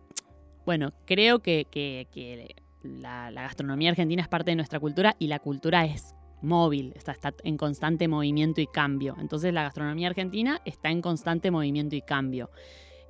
bueno, 0.65 0.91
creo 1.05 1.41
que, 1.41 1.67
que- 1.71 2.07
que 2.11 2.57
la, 2.83 3.31
gastronomía 3.31 3.91
argentina 3.91 4.23
es 4.23 4.29
parte 4.29 4.51
de 4.51 4.57
nuestra 4.57 4.81
cultura 4.81 5.17
y 5.19 5.27
la 5.27 5.39
cultura 5.39 5.85
es 5.85 6.15
móvil, 6.41 6.93
está, 6.95 7.13
está 7.13 7.33
en 7.43 7.57
constante 7.57 8.09
movimiento 8.09 8.61
y 8.61 8.67
cambio. 8.67 9.17
Entonces 9.21 9.53
la 9.53 9.63
gastronomía 9.65 10.09
argentina 10.09 10.61
está 10.65 10.91
en 10.91 11.03
constante 11.03 11.51
movimiento 11.51 11.97
y 11.97 12.03
cambio. 12.03 12.51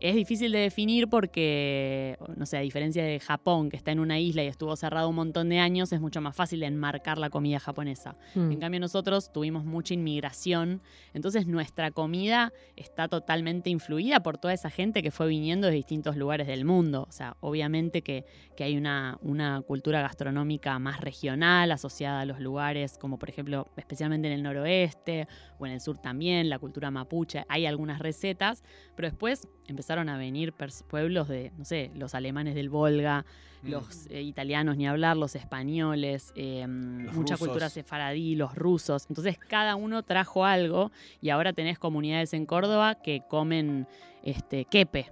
Es 0.00 0.14
difícil 0.14 0.52
de 0.52 0.60
definir 0.60 1.08
porque, 1.08 2.16
no 2.36 2.46
sé, 2.46 2.56
a 2.56 2.60
diferencia 2.60 3.02
de 3.02 3.18
Japón, 3.18 3.68
que 3.68 3.76
está 3.76 3.90
en 3.90 3.98
una 3.98 4.20
isla 4.20 4.44
y 4.44 4.46
estuvo 4.46 4.76
cerrado 4.76 5.08
un 5.08 5.16
montón 5.16 5.48
de 5.48 5.58
años, 5.58 5.92
es 5.92 6.00
mucho 6.00 6.20
más 6.20 6.36
fácil 6.36 6.60
de 6.60 6.66
enmarcar 6.66 7.18
la 7.18 7.30
comida 7.30 7.58
japonesa. 7.58 8.16
Mm. 8.34 8.52
En 8.52 8.60
cambio 8.60 8.80
nosotros 8.80 9.32
tuvimos 9.32 9.64
mucha 9.64 9.94
inmigración, 9.94 10.82
entonces 11.14 11.48
nuestra 11.48 11.90
comida 11.90 12.52
está 12.76 13.08
totalmente 13.08 13.70
influida 13.70 14.20
por 14.20 14.38
toda 14.38 14.54
esa 14.54 14.70
gente 14.70 15.02
que 15.02 15.10
fue 15.10 15.26
viniendo 15.26 15.66
de 15.66 15.74
distintos 15.74 16.16
lugares 16.16 16.46
del 16.46 16.64
mundo. 16.64 17.06
O 17.08 17.12
sea, 17.12 17.36
obviamente 17.40 18.02
que, 18.02 18.24
que 18.56 18.62
hay 18.64 18.76
una, 18.76 19.18
una 19.20 19.62
cultura 19.62 20.00
gastronómica 20.00 20.78
más 20.78 21.00
regional 21.00 21.72
asociada 21.72 22.20
a 22.20 22.24
los 22.24 22.38
lugares, 22.38 22.98
como 22.98 23.18
por 23.18 23.30
ejemplo, 23.30 23.66
especialmente 23.76 24.28
en 24.28 24.34
el 24.34 24.42
noroeste 24.44 25.26
o 25.58 25.66
en 25.66 25.72
el 25.72 25.80
sur 25.80 25.98
también, 25.98 26.48
la 26.48 26.60
cultura 26.60 26.90
mapuche, 26.92 27.44
hay 27.48 27.66
algunas 27.66 27.98
recetas, 27.98 28.62
pero 28.94 29.08
después 29.08 29.48
empezaron 29.68 30.08
a 30.08 30.18
venir 30.18 30.52
pueblos 30.88 31.28
de, 31.28 31.52
no 31.56 31.64
sé, 31.64 31.90
los 31.94 32.14
alemanes 32.14 32.54
del 32.54 32.68
Volga, 32.68 33.24
los 33.62 34.06
eh, 34.08 34.22
italianos 34.22 34.76
ni 34.76 34.86
hablar, 34.86 35.16
los 35.16 35.34
españoles, 35.34 36.32
eh, 36.36 36.66
mucha 36.66 37.34
rusos. 37.34 37.38
cultura 37.38 37.68
sefaradí, 37.68 38.34
los 38.34 38.54
rusos. 38.54 39.06
Entonces 39.08 39.36
cada 39.38 39.76
uno 39.76 40.02
trajo 40.02 40.44
algo 40.44 40.90
y 41.20 41.30
ahora 41.30 41.52
tenés 41.52 41.78
comunidades 41.78 42.32
en 42.34 42.46
Córdoba 42.46 42.96
que 42.96 43.22
comen 43.28 43.86
este 44.22 44.64
quepe. 44.64 45.10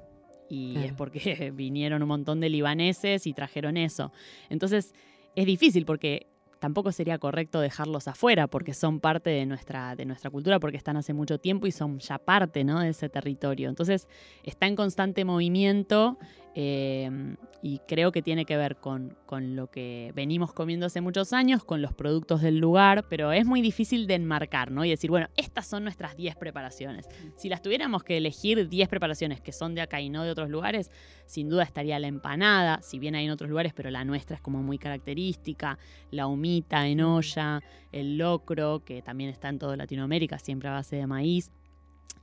Y 0.48 0.72
Claro. 0.74 0.86
es 0.86 0.92
porque 0.94 1.50
vinieron 1.54 2.02
un 2.02 2.08
montón 2.08 2.40
de 2.40 2.48
libaneses 2.48 3.26
y 3.26 3.32
trajeron 3.32 3.76
eso. 3.76 4.12
Entonces 4.48 4.94
es 5.34 5.44
difícil 5.46 5.84
porque 5.84 6.28
tampoco 6.58 6.92
sería 6.92 7.18
correcto 7.18 7.60
dejarlos 7.60 8.08
afuera 8.08 8.46
porque 8.46 8.74
son 8.74 9.00
parte 9.00 9.30
de 9.30 9.46
nuestra, 9.46 9.94
de 9.94 10.04
nuestra 10.04 10.30
cultura, 10.30 10.58
porque 10.58 10.76
están 10.76 10.96
hace 10.96 11.12
mucho 11.12 11.38
tiempo 11.38 11.66
y 11.66 11.72
son 11.72 11.98
ya 11.98 12.18
parte 12.18 12.64
¿no? 12.64 12.80
de 12.80 12.90
ese 12.90 13.08
territorio. 13.08 13.68
Entonces 13.68 14.08
está 14.42 14.66
en 14.66 14.76
constante 14.76 15.24
movimiento 15.24 16.18
eh, 16.58 17.36
y 17.60 17.80
creo 17.80 18.12
que 18.12 18.22
tiene 18.22 18.46
que 18.46 18.56
ver 18.56 18.76
con, 18.76 19.14
con, 19.26 19.56
lo 19.56 19.70
que 19.70 20.10
venimos 20.14 20.54
comiendo 20.54 20.86
hace 20.86 21.02
muchos 21.02 21.34
años, 21.34 21.62
con 21.62 21.82
los 21.82 21.92
productos 21.92 22.40
del 22.40 22.56
lugar, 22.56 23.04
pero 23.10 23.30
es 23.30 23.44
muy 23.44 23.60
difícil 23.60 24.06
de 24.06 24.14
enmarcar, 24.14 24.70
¿no? 24.70 24.82
Y 24.82 24.88
decir, 24.88 25.10
bueno, 25.10 25.28
estas 25.36 25.66
son 25.66 25.82
nuestras 25.82 26.16
10 26.16 26.34
preparaciones. 26.36 27.10
Si 27.36 27.50
las 27.50 27.60
tuviéramos 27.60 28.04
que 28.04 28.16
elegir 28.16 28.70
10 28.70 28.88
preparaciones 28.88 29.42
que 29.42 29.52
son 29.52 29.74
de 29.74 29.82
acá 29.82 30.00
y 30.00 30.08
no 30.08 30.24
de 30.24 30.30
otros 30.30 30.48
lugares, 30.48 30.90
sin 31.26 31.50
duda 31.50 31.62
estaría 31.62 31.98
la 31.98 32.06
empanada, 32.06 32.80
si 32.80 32.98
bien 32.98 33.16
hay 33.16 33.26
en 33.26 33.32
otros 33.32 33.50
lugares, 33.50 33.74
pero 33.74 33.90
la 33.90 34.06
nuestra 34.06 34.36
es 34.36 34.40
como 34.40 34.62
muy 34.62 34.78
característica, 34.78 35.78
la 36.10 36.26
humita 36.26 36.86
en 36.88 37.02
olla, 37.02 37.60
el 37.92 38.16
locro, 38.16 38.82
que 38.82 39.02
también 39.02 39.28
está 39.28 39.50
en 39.50 39.58
toda 39.58 39.76
Latinoamérica, 39.76 40.38
siempre 40.38 40.70
a 40.70 40.72
base 40.72 40.96
de 40.96 41.06
maíz, 41.06 41.50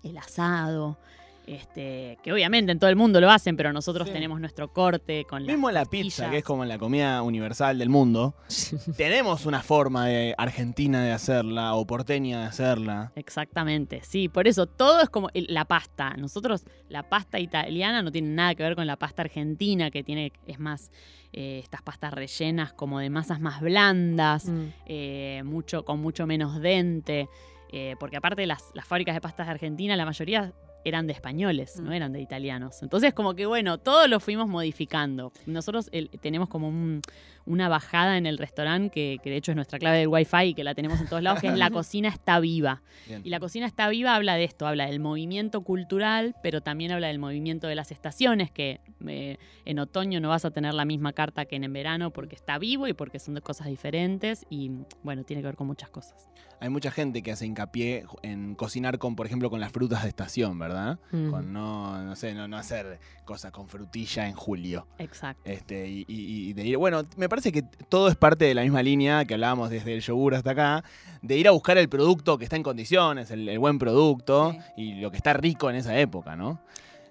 el 0.02 0.18
asado. 0.18 0.98
Este, 1.46 2.18
que 2.24 2.32
obviamente 2.32 2.72
en 2.72 2.80
todo 2.80 2.90
el 2.90 2.96
mundo 2.96 3.20
lo 3.20 3.30
hacen, 3.30 3.58
pero 3.58 3.74
nosotros 3.74 4.08
Sí. 4.08 4.14
tenemos 4.14 4.40
nuestro 4.40 4.72
corte 4.72 5.26
con 5.26 5.46
Mismo 5.46 5.70
las 5.72 5.84
la 5.84 5.90
pizza, 5.90 6.30
que 6.30 6.38
es 6.38 6.44
como 6.44 6.64
la 6.64 6.78
comida 6.78 7.22
universal 7.22 7.78
del 7.78 7.90
mundo, 7.90 8.34
tenemos 8.98 9.46
una 9.46 9.62
forma 9.62 10.08
de 10.08 10.34
argentina 10.38 11.04
de 11.04 11.12
hacerla 11.12 11.76
o 11.76 11.86
porteña 11.86 12.40
de 12.42 12.46
hacerla. 12.48 13.12
Exactamente, 13.18 14.00
sí, 14.04 14.30
por 14.30 14.48
eso 14.48 14.68
todo 14.68 15.02
es 15.02 15.10
como 15.10 15.30
la 15.34 15.66
pasta. 15.66 16.16
Nosotros, 16.18 16.64
la 16.88 17.04
pasta 17.10 17.40
italiana 17.40 18.02
no 18.02 18.12
tiene 18.12 18.30
nada 18.30 18.56
que 18.56 18.64
ver 18.64 18.76
con 18.76 18.88
la 18.88 18.96
pasta 18.96 19.24
argentina, 19.24 19.92
que 19.92 20.02
tiene, 20.04 20.32
es 20.48 20.60
más, 20.60 20.92
eh, 21.34 21.60
estas 21.62 21.82
pastas 21.82 22.14
rellenas 22.14 22.72
como 22.72 23.00
de 23.00 23.10
masas 23.10 23.42
más 23.42 23.60
blandas, 23.60 24.46
Mm. 24.46 24.66
eh, 24.86 25.42
mucho, 25.44 25.84
con 25.84 26.00
mucho 26.00 26.26
menos 26.26 26.62
dente, 26.62 27.28
eh, 27.72 27.96
porque 28.00 28.16
aparte 28.18 28.46
las, 28.46 28.64
las 28.76 28.86
fábricas 28.86 29.16
de 29.16 29.20
pastas 29.22 29.48
de 29.48 29.52
Argentina, 29.52 29.96
la 29.98 30.06
mayoría 30.06 30.54
eran 30.86 31.08
de 31.08 31.14
españoles, 31.14 31.80
no 31.80 31.90
Mm. 31.92 31.94
eran 31.94 32.12
de 32.14 32.22
italianos. 32.22 32.82
Entonces, 32.84 33.14
como 33.14 33.34
que 33.36 33.46
bueno, 33.46 33.78
todo 33.78 34.08
lo 34.08 34.20
fuimos 34.20 34.48
modificando. 34.48 35.32
Nosotros 35.46 35.90
el- 35.92 36.10
tenemos 36.22 36.50
como 36.50 36.68
un- 36.68 37.02
una 37.46 37.68
bajada 37.70 38.18
en 38.18 38.26
el 38.26 38.38
restaurante, 38.38 38.90
que, 38.92 39.18
que 39.24 39.30
de 39.30 39.36
hecho 39.38 39.52
es 39.52 39.56
nuestra 39.56 39.80
clave 39.80 39.98
del 39.98 40.08
Wi-Fi 40.08 40.44
y 40.48 40.54
que 40.54 40.64
la 40.64 40.74
tenemos 40.76 41.00
en 41.02 41.08
todos 41.08 41.22
lados, 41.22 41.42
que 41.42 41.48
es 41.48 41.58
la 41.58 41.70
cocina 41.72 42.10
está 42.10 42.40
viva. 42.40 42.82
Bien. 43.08 43.22
Y 43.26 43.30
la 43.30 43.40
cocina 43.40 43.66
está 43.66 43.90
viva 43.90 44.16
habla 44.16 44.36
de 44.36 44.44
esto, 44.46 44.66
habla 44.66 44.86
del 44.86 45.00
movimiento 45.00 45.62
cultural, 45.62 46.36
pero 46.42 46.62
también 46.62 46.92
habla 46.92 47.08
del 47.08 47.20
movimiento 47.20 47.68
de 47.68 47.76
las 47.76 47.92
estaciones, 47.92 48.50
que 48.52 48.80
eh, 49.08 49.38
en 49.66 49.80
otoño 49.80 50.20
no 50.22 50.30
vas 50.30 50.46
a 50.46 50.52
tener 50.52 50.74
la 50.74 50.86
misma 50.86 51.14
carta 51.14 51.46
que 51.46 51.56
en, 51.58 51.64
en 51.66 51.74
verano 51.74 52.12
porque 52.12 52.36
está 52.36 52.58
vivo 52.60 52.88
y 52.88 52.94
porque 52.94 53.20
son 53.20 53.34
de 53.34 53.42
cosas 53.42 53.68
diferentes 53.68 54.46
y 54.50 54.72
bueno, 55.04 55.24
tiene 55.24 55.42
que 55.42 55.48
ver 55.48 55.56
con 55.56 55.68
muchas 55.68 55.90
cosas. 55.90 56.30
Hay 56.60 56.70
mucha 56.70 56.92
gente 56.92 57.22
que 57.24 57.32
hace 57.34 57.46
hincapié 57.46 58.06
en 58.22 58.56
cocinar 58.56 58.98
con, 58.98 59.18
por 59.18 59.26
ejemplo, 59.26 59.50
con 59.50 59.60
las 59.60 59.74
frutas 59.74 60.04
de 60.04 60.08
estación, 60.10 60.58
¿verdad? 60.58 60.98
Mm. 61.12 61.30
Con 61.30 61.52
no, 61.52 62.02
no 62.02 62.16
sé, 62.16 62.34
no, 62.34 62.48
no 62.48 62.56
hacer 62.56 63.00
cosas 63.26 63.52
con 63.52 63.68
frutilla 63.68 64.30
en 64.30 64.36
julio. 64.36 64.88
Exacto. 64.98 65.42
Este, 65.44 65.90
y, 65.90 66.06
y- 66.08 66.50
y 66.50 66.54
de 66.54 66.66
ir, 66.66 66.78
bueno, 66.78 67.04
me 67.18 67.28
parece 67.34 67.52
que 67.52 67.64
todo 67.90 68.10
es 68.10 68.16
parte 68.16 68.46
de 68.46 68.54
la 68.54 68.62
misma 68.62 68.84
línea 68.84 69.26
que 69.26 69.34
hablábamos 69.34 69.72
desde 69.72 69.92
el 69.96 70.02
yogur 70.02 70.36
hasta 70.36 70.52
acá, 70.52 70.84
de 71.24 71.36
ir 71.36 71.48
a 71.48 71.52
buscar 71.52 71.80
el 71.80 71.90
producto 71.90 72.38
que 72.38 72.44
está 72.44 72.58
en 72.58 72.62
condiciones, 72.62 73.32
el, 73.32 73.50
el 73.50 73.58
buen 73.58 73.80
producto 73.80 74.52
Sí. 74.52 74.60
y 74.78 74.94
lo 75.02 75.10
que 75.10 75.18
está 75.18 75.34
rico 75.34 75.68
en 75.72 75.78
esa 75.78 75.98
época, 75.98 76.36
¿no? 76.36 76.62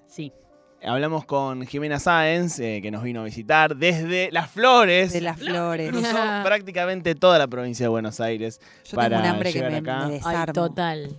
Sí. 0.06 0.32
Hablamos 0.84 1.24
con 1.24 1.66
Jimena 1.66 1.98
Sáenz, 1.98 2.60
eh, 2.60 2.78
que 2.80 2.92
nos 2.92 3.02
vino 3.02 3.22
a 3.22 3.24
visitar 3.24 3.74
desde 3.76 4.30
Las 4.30 4.48
Flores. 4.48 5.12
De 5.12 5.20
las 5.22 5.38
flores. 5.40 5.90
Cruzó 5.90 6.08
prácticamente 6.44 7.16
toda 7.16 7.38
la 7.38 7.48
provincia 7.48 7.84
de 7.86 7.88
Buenos 7.88 8.20
Aires. 8.20 8.60
Yo 8.84 8.94
para 8.96 9.08
tengo 9.16 9.22
un 9.22 9.28
hambre 9.28 9.52
que 9.52 9.58
llegar 9.58 9.72
me, 9.72 9.78
acá. 9.78 10.06
me 10.06 10.20
Ay, 10.24 10.46
total. 10.52 11.16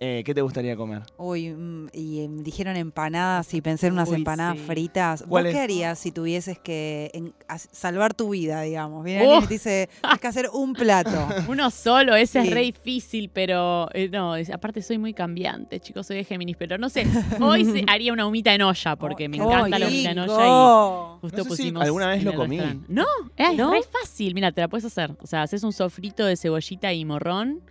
Eh, 0.00 0.22
¿Qué 0.26 0.34
te 0.34 0.42
gustaría 0.42 0.76
comer? 0.76 1.02
Uy, 1.16 1.50
mm, 1.50 1.88
y 1.92 2.22
em, 2.24 2.42
dijeron 2.42 2.76
empanadas 2.76 3.54
y 3.54 3.60
pensé 3.62 3.86
en 3.86 3.92
unas 3.94 4.08
Uy, 4.08 4.16
empanadas 4.16 4.58
sí. 4.58 4.64
fritas. 4.66 5.20
¿Vos 5.22 5.28
¿Cuál 5.30 5.50
qué 5.52 5.60
harías 5.60 5.98
si 5.98 6.10
tuvieses 6.10 6.58
que 6.58 7.10
en- 7.14 7.32
salvar 7.72 8.12
tu 8.12 8.30
vida, 8.30 8.60
digamos? 8.62 9.04
Viene 9.04 9.20
alguien 9.20 9.40
y 9.40 9.44
Oh. 9.44 9.46
te 9.48 9.54
dice, 9.54 9.88
tienes 10.02 10.18
que 10.20 10.26
hacer 10.26 10.50
un 10.52 10.72
plato. 10.74 11.10
Uno 11.48 11.70
solo, 11.70 12.16
ese 12.16 12.42
Sí. 12.42 12.48
es 12.48 12.54
re 12.54 12.60
difícil, 12.62 13.30
pero 13.32 13.88
eh, 13.94 14.08
no, 14.10 14.34
es- 14.34 14.50
aparte 14.50 14.82
soy 14.82 14.98
muy 14.98 15.14
cambiante, 15.14 15.78
chicos, 15.78 16.06
soy 16.08 16.16
de 16.16 16.24
Géminis, 16.24 16.56
pero 16.58 16.76
no 16.76 16.88
sé, 16.88 17.04
hoy 17.40 17.64
se- 17.64 17.84
haría 17.86 18.12
una 18.12 18.26
humita 18.26 18.52
en 18.52 18.62
olla 18.62 18.96
porque 18.96 19.28
me 19.28 19.38
¡Qué 19.38 19.44
encanta 19.44 19.78
la 19.78 19.86
humita 19.86 20.10
en 20.10 20.18
olla 20.18 20.32
y 20.32 21.20
justo 21.20 21.20
No 21.22 21.30
sé 21.30 21.42
si 21.44 21.48
pusimos 21.48 21.82
alguna 21.84 22.08
vez 22.08 22.24
lo 22.24 22.34
comí. 22.34 22.58
No, 22.88 23.06
es 23.36 23.56
¿No? 23.56 23.70
re 23.70 23.80
fácil, 23.84 24.34
mira, 24.34 24.50
te 24.50 24.60
la 24.60 24.66
puedes 24.68 24.84
hacer. 24.84 25.14
O 25.22 25.26
sea, 25.26 25.42
haces 25.42 25.62
un 25.62 25.72
sofrito 25.72 26.26
de 26.26 26.36
cebollita 26.36 26.92
y 26.92 27.04
morrón, 27.04 27.62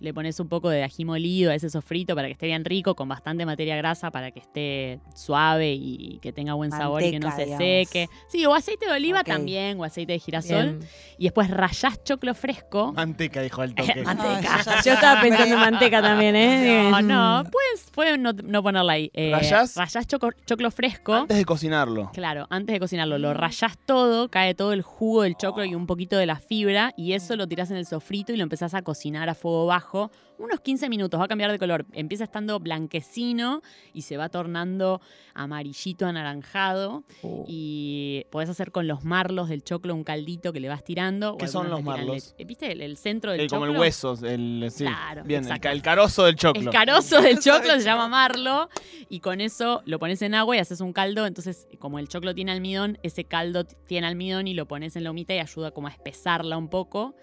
le 0.00 0.12
pones 0.14 0.40
un 0.40 0.48
poco 0.48 0.68
de 0.70 0.82
ají 0.82 1.04
molido 1.04 1.50
a 1.50 1.54
ese 1.54 1.70
sofrito 1.70 2.14
para 2.14 2.26
que 2.28 2.32
esté 2.32 2.46
bien 2.46 2.64
rico, 2.64 2.94
con 2.94 3.08
bastante 3.08 3.46
materia 3.46 3.76
grasa 3.76 4.10
para 4.10 4.30
que 4.30 4.40
esté 4.40 5.00
suave 5.14 5.72
y 5.74 6.18
que 6.22 6.32
tenga 6.32 6.54
buen 6.54 6.70
sabor 6.70 7.02
y 7.02 7.10
que 7.12 7.20
no 7.20 7.30
se 7.34 7.44
digamos. 7.44 7.64
seque. 7.64 8.08
Sí, 8.28 8.44
o 8.46 8.54
aceite 8.54 8.86
de 8.86 8.92
oliva 8.92 9.22
también, 9.24 9.78
o 9.78 9.84
aceite 9.84 10.12
de 10.14 10.18
girasol. 10.18 10.78
Bien. 10.78 10.88
Y 11.18 11.24
después 11.24 11.50
rayás 11.50 12.02
choclo 12.02 12.34
fresco. 12.34 12.92
Manteca, 12.92 13.42
dijo 13.42 13.62
el 13.62 13.74
toque. 13.74 14.02
Manteca. 14.02 14.56
Ay, 14.56 14.62
ya- 14.64 14.82
Yo 14.82 14.92
estaba 14.94 15.20
pensando 15.20 15.54
en 15.54 15.60
manteca 15.60 16.00
también, 16.02 16.34
¿eh? 16.36 16.88
No, 16.90 17.02
no, 17.02 17.50
puedes, 17.50 17.90
pueden 17.94 18.22
no, 18.22 18.32
no 18.32 18.62
ponerla 18.62 18.94
ahí. 18.94 19.10
Eh, 19.14 19.30
¿Rayás? 19.32 19.76
Rayás 19.76 20.06
choco- 20.06 20.32
choclo 20.46 20.70
fresco. 20.70 21.14
Antes 21.14 21.36
de 21.36 21.44
cocinarlo. 21.44 22.10
Claro, 22.14 22.46
antes 22.50 22.72
de 22.72 22.80
cocinarlo, 22.80 23.18
lo 23.18 23.34
rayás 23.34 23.76
todo, 23.86 24.30
cae 24.30 24.54
todo 24.54 24.72
el 24.72 24.82
jugo 24.82 25.22
del 25.22 25.36
choclo 25.36 25.64
y 25.64 25.74
un 25.74 25.86
poquito 25.86 26.16
de 26.16 26.26
la 26.26 26.36
fibra, 26.36 26.94
y 26.96 27.12
eso 27.12 27.36
lo 27.36 27.46
tirás 27.46 27.70
en 27.70 27.76
el 27.76 27.84
sofrito 27.86 28.32
y 28.32 28.36
lo 28.36 28.42
empezás 28.44 28.72
a 28.74 28.82
cocinar 28.82 29.28
a 29.28 29.34
fuego 29.34 29.66
bajo. 29.66 29.89
Unos 30.38 30.60
15 30.60 30.88
minutos, 30.88 31.20
va 31.20 31.24
a 31.24 31.28
cambiar 31.28 31.50
de 31.52 31.58
color. 31.58 31.84
Empieza 31.92 32.24
estando 32.24 32.58
blanquecino 32.60 33.60
y 33.92 34.02
se 34.02 34.16
va 34.16 34.28
tornando 34.30 35.00
amarillito 35.34 36.06
anaranjado. 36.06 37.04
Uh. 37.22 37.44
Y 37.46 38.24
podés 38.30 38.48
hacer 38.48 38.72
con 38.72 38.86
los 38.86 39.04
marlos 39.04 39.48
del 39.48 39.62
choclo 39.62 39.94
un 39.94 40.02
caldito 40.04 40.52
que 40.52 40.60
le 40.60 40.68
vas 40.68 40.82
tirando. 40.84 41.36
¿Qué 41.36 41.46
son 41.46 41.68
los 41.68 41.82
marlos? 41.82 42.34
¿Viste 42.38 42.72
el, 42.72 42.80
el 42.80 42.96
centro 42.96 43.32
del 43.32 43.42
El- 43.42 43.48
como 43.48 43.64
el 43.66 43.70
choclo? 43.72 43.80
hueso, 43.80 44.18
el, 44.26 44.68
sí. 44.70 44.84
Claro, 44.84 45.24
Bien, 45.24 45.44
el, 45.44 45.66
el 45.66 45.82
carozo 45.82 46.24
del 46.24 46.36
choclo. 46.36 46.62
El 46.62 46.70
carozo 46.70 47.20
del 47.20 47.38
choclo 47.40 47.74
se 47.74 47.82
llama 47.82 48.08
marlo 48.08 48.68
y 49.08 49.20
con 49.20 49.40
eso 49.40 49.82
lo 49.84 49.98
pones 49.98 50.22
en 50.22 50.34
agua 50.34 50.56
y 50.56 50.58
haces 50.58 50.80
un 50.80 50.92
caldo. 50.92 51.26
Entonces, 51.26 51.68
como 51.78 51.98
el 51.98 52.08
choclo 52.08 52.34
tiene 52.34 52.52
almidón, 52.52 52.98
ese 53.02 53.24
caldo 53.24 53.64
tiene 53.64 54.06
almidón 54.06 54.48
y 54.48 54.54
lo 54.54 54.66
pones 54.66 54.96
en 54.96 55.04
la 55.04 55.10
humita 55.10 55.34
y 55.34 55.38
ayuda 55.38 55.70
como 55.72 55.88
a 55.88 55.90
espesarla 55.90 56.56
un 56.56 56.68
poco. 56.68 57.14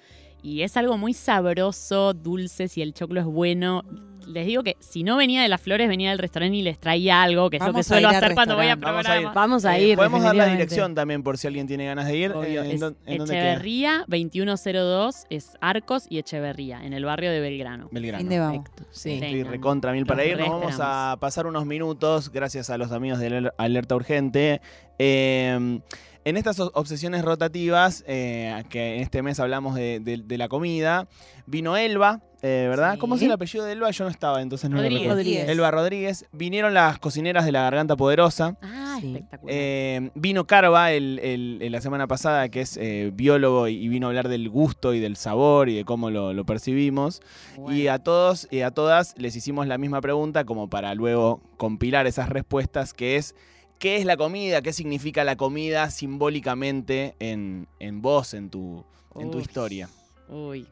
Y 0.43 0.61
es 0.61 0.77
algo 0.77 0.97
muy 0.97 1.13
sabroso, 1.13 2.13
dulce, 2.13 2.67
si 2.67 2.81
el 2.81 2.93
choclo 2.93 3.19
es 3.19 3.25
bueno. 3.25 3.83
Les 4.27 4.45
digo 4.45 4.61
que 4.61 4.75
si 4.79 5.03
no 5.03 5.15
venía 5.15 5.41
de 5.41 5.47
las 5.47 5.61
flores, 5.61 5.87
venía 5.87 6.09
del 6.09 6.19
restaurante 6.19 6.57
y 6.57 6.61
les 6.61 6.77
traía 6.77 7.23
algo, 7.23 7.49
que 7.49 7.57
es 7.57 7.65
lo 7.65 7.71
que 7.73 7.81
suelo 7.81 8.09
hacer 8.09 8.33
cuando 8.33 8.57
voy 8.57 8.67
a 8.67 8.75
restaurante. 8.75 9.05
Vamos 9.05 9.07
a 9.07 9.21
ir. 9.21 9.27
Vamos 9.33 9.65
a 9.65 9.77
Eh, 9.77 9.87
ir. 9.87 9.95
Podemos 9.95 10.21
dar 10.21 10.35
la 10.35 10.47
dirección 10.47 10.93
también 10.95 11.23
por 11.23 11.37
si 11.37 11.47
alguien 11.47 11.65
tiene 11.65 11.85
ganas 11.85 12.07
de 12.07 12.17
ir. 12.17 12.33
Eh, 12.45 12.55
¿en, 12.71 12.77
dó- 12.79 12.95
en 13.05 13.17
dónde? 13.19 13.37
Echeverría 13.37 14.03
2102, 14.07 15.25
es 15.29 15.53
Arcos 15.61 16.07
y 16.09 16.17
Echeverría, 16.17 16.83
en 16.85 16.91
el 16.91 17.05
barrio 17.05 17.31
de 17.31 17.39
Belgrano. 17.39 17.87
Belgrano. 17.89 18.19
Fin 18.19 18.29
de 18.29 18.39
vamos. 18.39 18.57
Perfecto, 18.69 18.83
sí. 18.91 19.11
Estoy 19.13 19.43
recontra 19.43 19.93
mil 19.93 20.05
para 20.05 20.25
ir. 20.25 20.37
Nos 20.37 20.49
vamos 20.49 20.75
a 20.81 21.15
pasar 21.21 21.47
unos 21.47 21.65
minutos, 21.65 22.29
gracias 22.29 22.69
a 22.69 22.77
los 22.77 22.91
amigos 22.91 23.19
de 23.19 23.27
Aler- 23.27 23.53
Alerta 23.57 23.95
Urgente. 23.95 24.59
Eh, 24.99 25.79
en 26.27 26.37
estas 26.37 26.59
obsesiones 26.59 27.23
rotativas, 27.23 28.03
eh, 28.07 28.63
que 28.69 28.95
en 28.95 29.01
este 29.01 29.21
mes 29.21 29.39
hablamos 29.39 29.75
de, 29.75 29.99
de- 29.99 30.17
de 30.17 30.37
la 30.37 30.47
comida, 30.47 31.07
vino 31.45 31.77
Elba, 31.77 32.21
eh, 32.41 32.67
¿verdad? 32.69 32.93
Sí. 32.93 32.99
¿Cómo 32.99 33.15
es 33.15 33.21
el 33.23 33.31
apellido 33.31 33.65
de 33.65 33.71
Elba? 33.71 33.89
Yo 33.91 34.03
no 34.03 34.11
estaba, 34.11 34.41
entonces 34.41 34.69
no 34.69 34.75
lo 34.75 34.81
Rodríguez. 34.83 35.01
recuerdo. 35.03 35.19
Rodríguez. 35.21 35.49
Elba 35.49 35.71
Rodríguez. 35.71 36.25
Vinieron 36.31 36.73
las 36.73 36.99
cocineras 36.99 37.45
de 37.45 37.51
la 37.51 37.61
Garganta 37.61 37.95
Poderosa. 37.95 38.57
Ah, 38.61 38.97
Sí. 39.01 39.13
espectacular. 39.13 39.55
Eh, 39.57 40.11
vino 40.15 40.45
Carva 40.45 40.91
el, 40.91 41.19
el- 41.19 41.59
el- 41.61 41.71
la 41.71 41.81
semana 41.81 42.07
pasada, 42.07 42.49
que 42.49 42.61
es 42.61 42.77
eh, 42.77 43.11
biólogo 43.13 43.67
y, 43.67 43.87
vino 43.87 44.07
a 44.07 44.09
hablar 44.09 44.27
del 44.27 44.49
gusto 44.49 44.93
y 44.93 44.99
del 44.99 45.15
sabor 45.17 45.69
y 45.69 45.75
de 45.75 45.85
cómo 45.85 46.09
lo, 46.11 46.33
lo 46.33 46.45
percibimos. 46.45 47.21
Y 47.69 47.87
a 47.87 47.99
todos 47.99 48.47
y 48.51 48.61
a 48.61 48.71
todas 48.71 49.15
les 49.17 49.35
hicimos 49.35 49.65
la 49.67 49.77
misma 49.77 50.01
pregunta 50.01 50.43
como 50.45 50.69
para 50.69 50.93
luego 50.93 51.41
compilar 51.57 52.05
esas 52.07 52.29
respuestas, 52.29 52.93
que 52.93 53.15
es 53.15 53.33
¿qué 53.79 53.97
es 53.97 54.05
la 54.05 54.17
comida? 54.17 54.61
¿Qué 54.61 54.73
significa 54.73 55.23
la 55.23 55.35
comida 55.35 55.89
simbólicamente 55.89 57.15
en, 57.19 57.67
en 57.79 58.01
vos, 58.01 58.33
en 58.33 58.49
tu, 58.49 58.85
en 59.15 59.31
tu 59.31 59.39
historia? 59.39 59.89
Uy. 60.29 60.67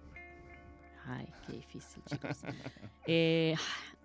Ay, 1.07 1.27
qué 1.45 1.53
difícil, 1.53 2.01
chicos. 2.09 2.37
Eh, 3.07 3.53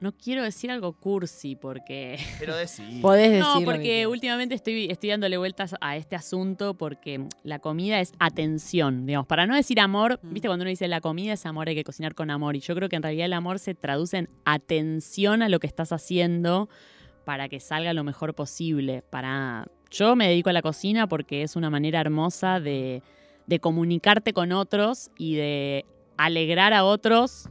no 0.01 0.13
quiero 0.13 0.43
decir 0.43 0.71
algo 0.71 0.93
cursi 0.93 1.57
porque. 1.57 2.19
Pero 2.39 2.55
decir. 2.55 3.01
Podés 3.01 3.31
decir. 3.31 3.45
No, 3.47 3.63
porque 3.65 4.07
últimamente 4.07 4.55
estoy, 4.55 4.91
estoy 4.91 5.09
dándole 5.09 5.39
vueltas 5.39 5.75
a 5.81 5.97
este 5.97 6.17
asunto 6.17 6.75
porque 6.75 7.25
la 7.43 7.61
comida 7.61 7.99
es 8.01 8.13
atención, 8.19 9.07
digamos. 9.07 9.27
Para 9.27 9.47
no 9.47 9.57
decir 9.57 9.81
amor, 9.81 10.21
Mm. 10.23 10.33
viste 10.35 10.49
cuando 10.49 10.65
uno 10.65 10.69
dice 10.69 10.87
la 10.87 11.01
comida 11.01 11.33
es 11.33 11.47
amor, 11.47 11.71
hay 11.71 11.75
que 11.75 11.85
cocinar 11.85 12.15
con 12.15 12.31
amor. 12.31 12.57
Y 12.57 12.61
yo 12.61 12.75
creo 12.75 12.91
que 12.91 12.97
en 12.97 13.03
realidad 13.03 13.25
el 13.25 13.33
amor 13.33 13.59
se 13.59 13.75
traduce 13.75 14.19
en 14.19 14.29
atención 14.45 15.41
a 15.41 15.49
lo 15.49 15.61
que 15.61 15.67
estás 15.67 15.93
haciendo 15.93 16.69
para 17.31 17.49
que 17.49 17.61
salga 17.61 17.93
lo 17.95 18.03
mejor 18.03 18.35
posible. 18.35 19.05
Para. 19.09 19.69
Yo 19.89 20.17
me 20.17 20.27
dedico 20.27 20.51
a 20.51 20.53
la 20.53 20.63
cocina 20.63 21.07
porque 21.07 21.43
es 21.45 21.55
una 21.55 21.71
manera 21.71 22.01
hermosa 22.01 22.59
de 22.59 23.05
de 23.47 23.61
comunicarte 23.61 24.33
con 24.33 24.51
otros 24.51 25.11
y 25.17 25.37
de 25.37 25.85
alegrar 26.17 26.73
a 26.73 26.83
otros 26.83 27.49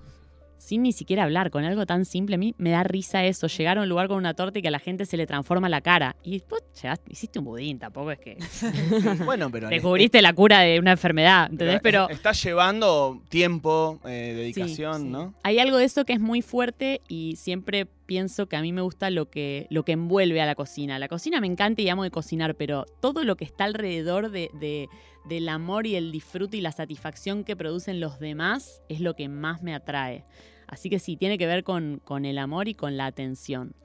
sin 0.57 0.83
ni 0.83 0.91
siquiera 0.91 1.23
hablar, 1.23 1.49
con 1.49 1.63
algo 1.63 1.85
tan 1.85 2.03
simple. 2.03 2.35
A 2.35 2.37
mí 2.37 2.53
me 2.57 2.71
da 2.71 2.83
risa 2.83 3.23
eso, 3.23 3.47
llegar 3.47 3.77
a 3.77 3.81
un 3.83 3.87
lugar 3.89 4.09
con 4.09 4.17
una 4.17 4.33
torta 4.33 4.59
y 4.59 4.61
que 4.61 4.67
a 4.67 4.71
la 4.71 4.79
gente 4.79 5.05
se 5.05 5.15
le 5.15 5.25
transforma 5.25 5.69
la 5.69 5.79
cara. 5.79 6.17
Y 6.23 6.33
después 6.33 6.61
llegaste- 6.81 7.09
hiciste 7.09 7.39
un 7.39 7.45
budín, 7.45 7.79
tampoco 7.79 8.11
es 8.11 8.19
que 8.19 8.37
Bueno, 9.25 9.49
pero. 9.49 9.69
descubriste 9.69 10.21
la 10.21 10.33
cura 10.33 10.59
de 10.59 10.77
una 10.77 10.91
enfermedad, 10.91 11.49
¿entendés? 11.49 11.79
Pero 11.81 12.09
Estás 12.09 12.43
llevando 12.43 13.21
tiempo, 13.29 13.99
eh, 14.05 14.33
dedicación, 14.35 15.03
Sí, 15.03 15.07
¿no? 15.07 15.33
hay 15.43 15.59
algo 15.59 15.77
de 15.77 15.85
eso 15.85 16.03
que 16.03 16.11
es 16.13 16.19
muy 16.19 16.41
fuerte 16.41 16.99
y 17.07 17.37
siempre 17.37 17.87
pienso 18.09 18.47
que 18.47 18.55
a 18.57 18.61
mí 18.63 18.73
me 18.73 18.81
gusta 18.81 19.11
lo 19.11 19.29
que, 19.29 19.67
lo 19.69 19.85
que 19.85 19.91
envuelve 19.91 20.41
a 20.41 20.47
la 20.47 20.55
cocina. 20.55 20.97
La 20.97 21.07
cocina 21.07 21.39
me 21.39 21.45
encanta 21.45 21.83
y 21.83 21.89
amo 21.89 22.01
de 22.01 22.09
cocinar, 22.09 22.55
pero 22.55 22.85
todo 22.99 23.23
lo 23.23 23.37
que 23.37 23.45
está 23.45 23.65
alrededor 23.65 24.31
de, 24.31 24.49
de- 24.59 24.89
del 25.25 25.47
amor 25.47 25.85
y 25.85 25.95
el 25.95 26.11
disfrute 26.11 26.57
y 26.57 26.61
la 26.61 26.71
satisfacción 26.71 27.43
que 27.43 27.55
producen 27.55 27.99
los 27.99 28.19
demás 28.19 28.81
es 28.89 28.99
lo 28.99 29.13
que 29.15 29.29
más 29.29 29.61
me 29.61 29.75
atrae. 29.75 30.25
Así 30.65 30.89
que 30.89 30.97
sí, 30.97 31.17
tiene 31.17 31.37
que 31.37 31.45
ver 31.45 31.63
con, 31.63 32.01
con 32.03 32.25
el 32.25 32.39
amor 32.39 32.67
y 32.67 32.73
con 32.73 32.97
la 32.97 33.05
atención. 33.05 33.75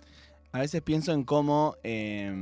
A 0.52 0.60
veces 0.60 0.80
pienso 0.80 1.12
en 1.12 1.24
cómo 1.24 1.76
eh, 1.82 2.32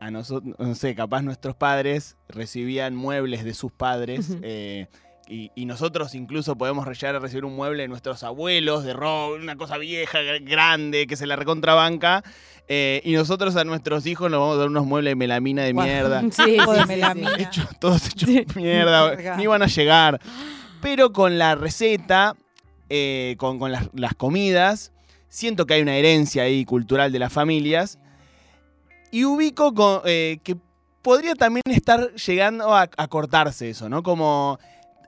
a 0.00 0.10
nosotros, 0.10 0.54
no 0.58 0.74
sé, 0.74 0.94
capaz 0.96 1.22
nuestros 1.22 1.54
padres 1.54 2.16
recibían 2.28 2.96
muebles 2.96 3.44
de 3.44 3.54
sus 3.54 3.70
padres. 3.70 4.36
Eh, 4.42 4.88
y, 5.28 5.50
y 5.54 5.64
nosotros 5.66 6.14
incluso 6.14 6.56
podemos 6.56 6.86
llegar 6.86 7.16
a 7.16 7.18
recibir 7.18 7.44
un 7.44 7.56
mueble 7.56 7.82
de 7.82 7.88
nuestros 7.88 8.22
abuelos, 8.22 8.84
de 8.84 8.92
roble, 8.92 9.42
una 9.42 9.56
cosa 9.56 9.78
vieja, 9.78 10.18
gr- 10.20 10.44
grande, 10.48 11.06
que 11.06 11.16
se 11.16 11.26
la 11.26 11.36
recontrabanca. 11.36 12.22
eh, 12.68 13.00
y 13.04 13.12
nosotros 13.12 13.56
a 13.56 13.64
nuestros 13.64 14.06
hijos 14.06 14.30
nos 14.30 14.40
vamos 14.40 14.56
a 14.56 14.58
dar 14.60 14.68
unos 14.68 14.84
muebles 14.86 15.12
de 15.12 15.16
melamina 15.16 15.62
de 15.62 15.72
mierda. 15.74 16.20
Sí, 16.22 16.26
de 16.52 16.60
sí, 16.60 16.66
sí, 16.80 16.86
melamina. 16.86 17.50
Todos 17.78 18.06
hechos 18.08 18.28
mierda, 18.56 19.36
ni 19.36 19.44
iban 19.44 19.62
a 19.62 19.66
llegar. 19.66 20.20
Pero 20.82 21.12
con 21.12 21.38
la 21.38 21.54
receta, 21.54 22.36
eh, 22.90 23.36
con, 23.38 23.58
con 23.58 23.72
las, 23.72 23.88
las 23.94 24.14
comidas, 24.14 24.92
siento 25.28 25.64
que 25.66 25.74
hay 25.74 25.82
una 25.82 25.96
herencia 25.96 26.42
ahí 26.42 26.64
cultural 26.66 27.10
de 27.12 27.18
las 27.18 27.32
familias. 27.32 27.98
Y 29.10 29.24
ubico 29.24 29.72
con, 29.74 30.00
eh, 30.04 30.38
que 30.42 30.56
podría 31.00 31.34
también 31.34 31.62
estar 31.66 32.12
llegando 32.14 32.74
a, 32.74 32.88
a 32.96 33.08
cortarse 33.08 33.70
eso, 33.70 33.88
¿no? 33.88 34.02
Como 34.02 34.58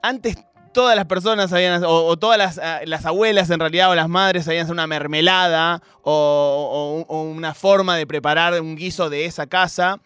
antes 0.09 0.37
todas 0.73 0.95
las 0.95 1.07
personas 1.07 1.51
sabían, 1.51 1.83
o, 1.87 2.17
todas 2.19 2.37
las, 2.37 2.59
ah, 2.59 2.81
las 2.85 3.07
abuelas 3.07 3.49
en 3.51 3.61
realidad, 3.61 3.91
o 3.91 3.95
las 3.95 4.09
madres 4.09 4.45
sabían 4.45 4.65
hacer 4.65 4.75
una 4.75 4.87
mermelada, 4.87 5.83
o 6.03 7.07
una 7.09 7.55
forma 7.55 7.97
de 7.97 8.07
preparar 8.07 8.61
un 8.61 8.77
guiso 8.77 9.09
de 9.09 9.25
esa 9.25 9.47
casa. 9.47 10.01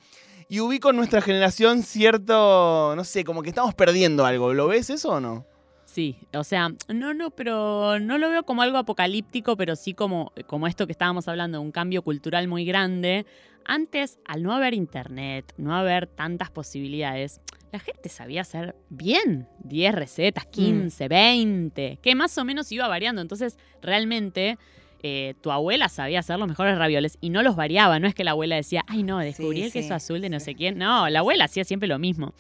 Y 0.49 0.59
ubico 0.59 0.91
en 0.91 0.97
nuestra 0.97 1.21
generación 1.21 1.85
cierto, 1.85 2.95
no 2.97 3.05
sé, 3.05 3.23
como 3.23 3.43
que 3.43 3.51
estamos 3.51 3.73
perdiendo 3.73 4.27
algo. 4.27 4.53
¿Lo 4.53 4.67
ves 4.67 4.91
eso 4.91 5.11
o 5.11 5.21
no? 5.21 5.47
Sí, 5.85 6.19
o 6.35 6.45
sea, 6.45 6.71
no, 6.89 7.15
no, 7.15 7.31
pero 7.31 7.99
no 7.99 8.19
lo 8.19 8.31
veo 8.31 8.45
como 8.45 8.63
algo 8.63 8.79
apocalíptico, 8.79 9.57
pero 9.57 9.75
sí 9.75 9.93
como, 9.93 10.33
como 10.47 10.69
esto 10.69 10.87
que 10.87 10.93
estábamos 10.93 11.27
hablando, 11.27 11.61
un 11.61 11.73
cambio 11.73 12.03
cultural 12.03 12.47
muy 12.47 12.65
grande. 12.65 13.27
Antes, 13.65 14.19
al 14.25 14.43
no 14.43 14.53
haber 14.53 14.75
internet, 14.75 15.53
no 15.57 15.75
haber 15.75 16.07
tantas 16.07 16.51
posibilidades, 16.51 17.41
la 17.73 17.79
gente 17.79 18.09
sabía 18.09 18.41
hacer 18.41 18.75
bien 18.89 19.49
10 19.65 19.95
recetas, 19.95 20.47
15, 20.47 21.09
20, 21.09 21.99
que 22.03 22.15
más 22.15 22.37
o 22.39 22.45
menos 22.45 22.71
iba 22.73 22.89
variando. 22.89 23.23
Entonces, 23.23 23.59
realmente, 23.81 24.59
eh, 25.03 25.35
tu 25.41 25.51
abuela 25.51 25.89
sabía 25.89 26.19
hacer 26.21 26.39
los 26.39 26.49
mejores 26.49 26.77
ravioles 26.77 27.17
y 27.21 27.31
no 27.31 27.43
los 27.43 27.57
variaba. 27.57 27.99
No 28.01 28.09
es 28.09 28.15
que 28.15 28.25
la 28.25 28.33
abuela 28.33 28.57
decía, 28.57 28.85
ay, 28.89 29.03
no, 29.03 29.19
descubrí 29.19 29.59
Sí, 29.59 29.65
el 29.67 29.73
queso 29.73 29.89
sí, 29.89 29.95
azul 29.95 30.21
de 30.21 30.31
no 30.31 30.41
sí. 30.41 30.47
sé 30.47 30.55
quién. 30.55 30.79
No, 30.79 31.09
la 31.09 31.21
abuela 31.21 31.45
hacía 31.45 31.65
siempre 31.65 31.89
lo 31.89 31.99
mismo. 31.99 32.35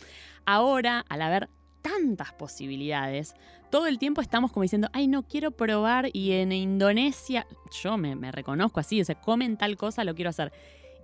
Ahora, 0.46 1.04
al 1.08 1.22
haber 1.22 1.49
tantas 1.80 2.32
posibilidades, 2.34 3.34
todo 3.70 3.87
el 3.87 3.99
tiempo 3.99 4.20
estamos 4.20 4.52
como 4.52 4.62
diciendo, 4.62 4.88
ay, 4.92 5.06
no 5.06 5.22
quiero 5.22 5.52
probar 5.52 6.10
y 6.12 6.32
en 6.32 6.52
Indonesia, 6.52 7.46
yo 7.82 7.96
me, 7.96 8.16
me 8.16 8.32
reconozco 8.32 8.80
así, 8.80 9.00
o 9.00 9.04
sea, 9.04 9.14
comen 9.14 9.56
tal 9.56 9.76
cosa, 9.76 10.04
lo 10.04 10.14
quiero 10.14 10.30
hacer. 10.30 10.52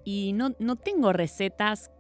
Y 0.05 0.33
no, 0.35 0.55
no 0.59 0.77
tengo 0.77 1.13
recetas 1.13 1.91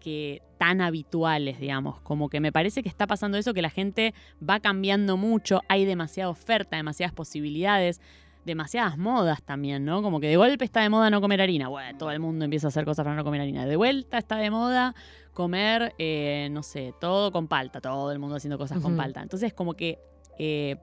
que 0.00 0.42
tan 0.62 0.80
habituales, 0.80 1.58
digamos, 1.58 2.00
como 2.02 2.28
que 2.28 2.38
me 2.38 2.52
parece 2.52 2.84
que 2.84 2.88
está 2.88 3.08
pasando 3.08 3.36
eso, 3.36 3.52
que 3.52 3.62
la 3.62 3.68
gente 3.68 4.14
va 4.48 4.60
cambiando 4.60 5.16
mucho, 5.16 5.60
hay 5.68 5.84
demasiada 5.84 6.30
oferta, 6.30 6.76
demasiadas 6.76 7.12
posibilidades, 7.12 8.00
demasiadas 8.44 8.96
modas 8.96 9.42
también, 9.42 9.84
¿no? 9.84 10.02
Como 10.02 10.20
que 10.20 10.28
de 10.28 10.36
golpe 10.36 10.64
está 10.64 10.80
de 10.80 10.88
moda 10.88 11.10
no 11.10 11.20
comer 11.20 11.42
harina, 11.42 11.66
bueno, 11.66 11.98
todo 11.98 12.12
el 12.12 12.20
mundo 12.20 12.44
empieza 12.44 12.68
a 12.68 12.70
hacer 12.70 12.84
cosas 12.84 13.02
para 13.02 13.16
no 13.16 13.24
comer 13.24 13.40
harina, 13.40 13.66
de 13.66 13.74
vuelta 13.74 14.18
está 14.18 14.36
de 14.36 14.52
moda 14.52 14.94
comer, 15.32 15.96
eh, 15.98 16.46
no 16.52 16.62
sé, 16.62 16.94
todo 17.00 17.32
con 17.32 17.48
palta, 17.48 17.80
todo 17.80 18.12
el 18.12 18.20
mundo 18.20 18.36
haciendo 18.36 18.56
cosas 18.56 18.80
con 18.80 18.96
palta. 18.96 19.20
Entonces, 19.20 19.52
como 19.52 19.74
que 19.74 19.98
eh, 20.38 20.76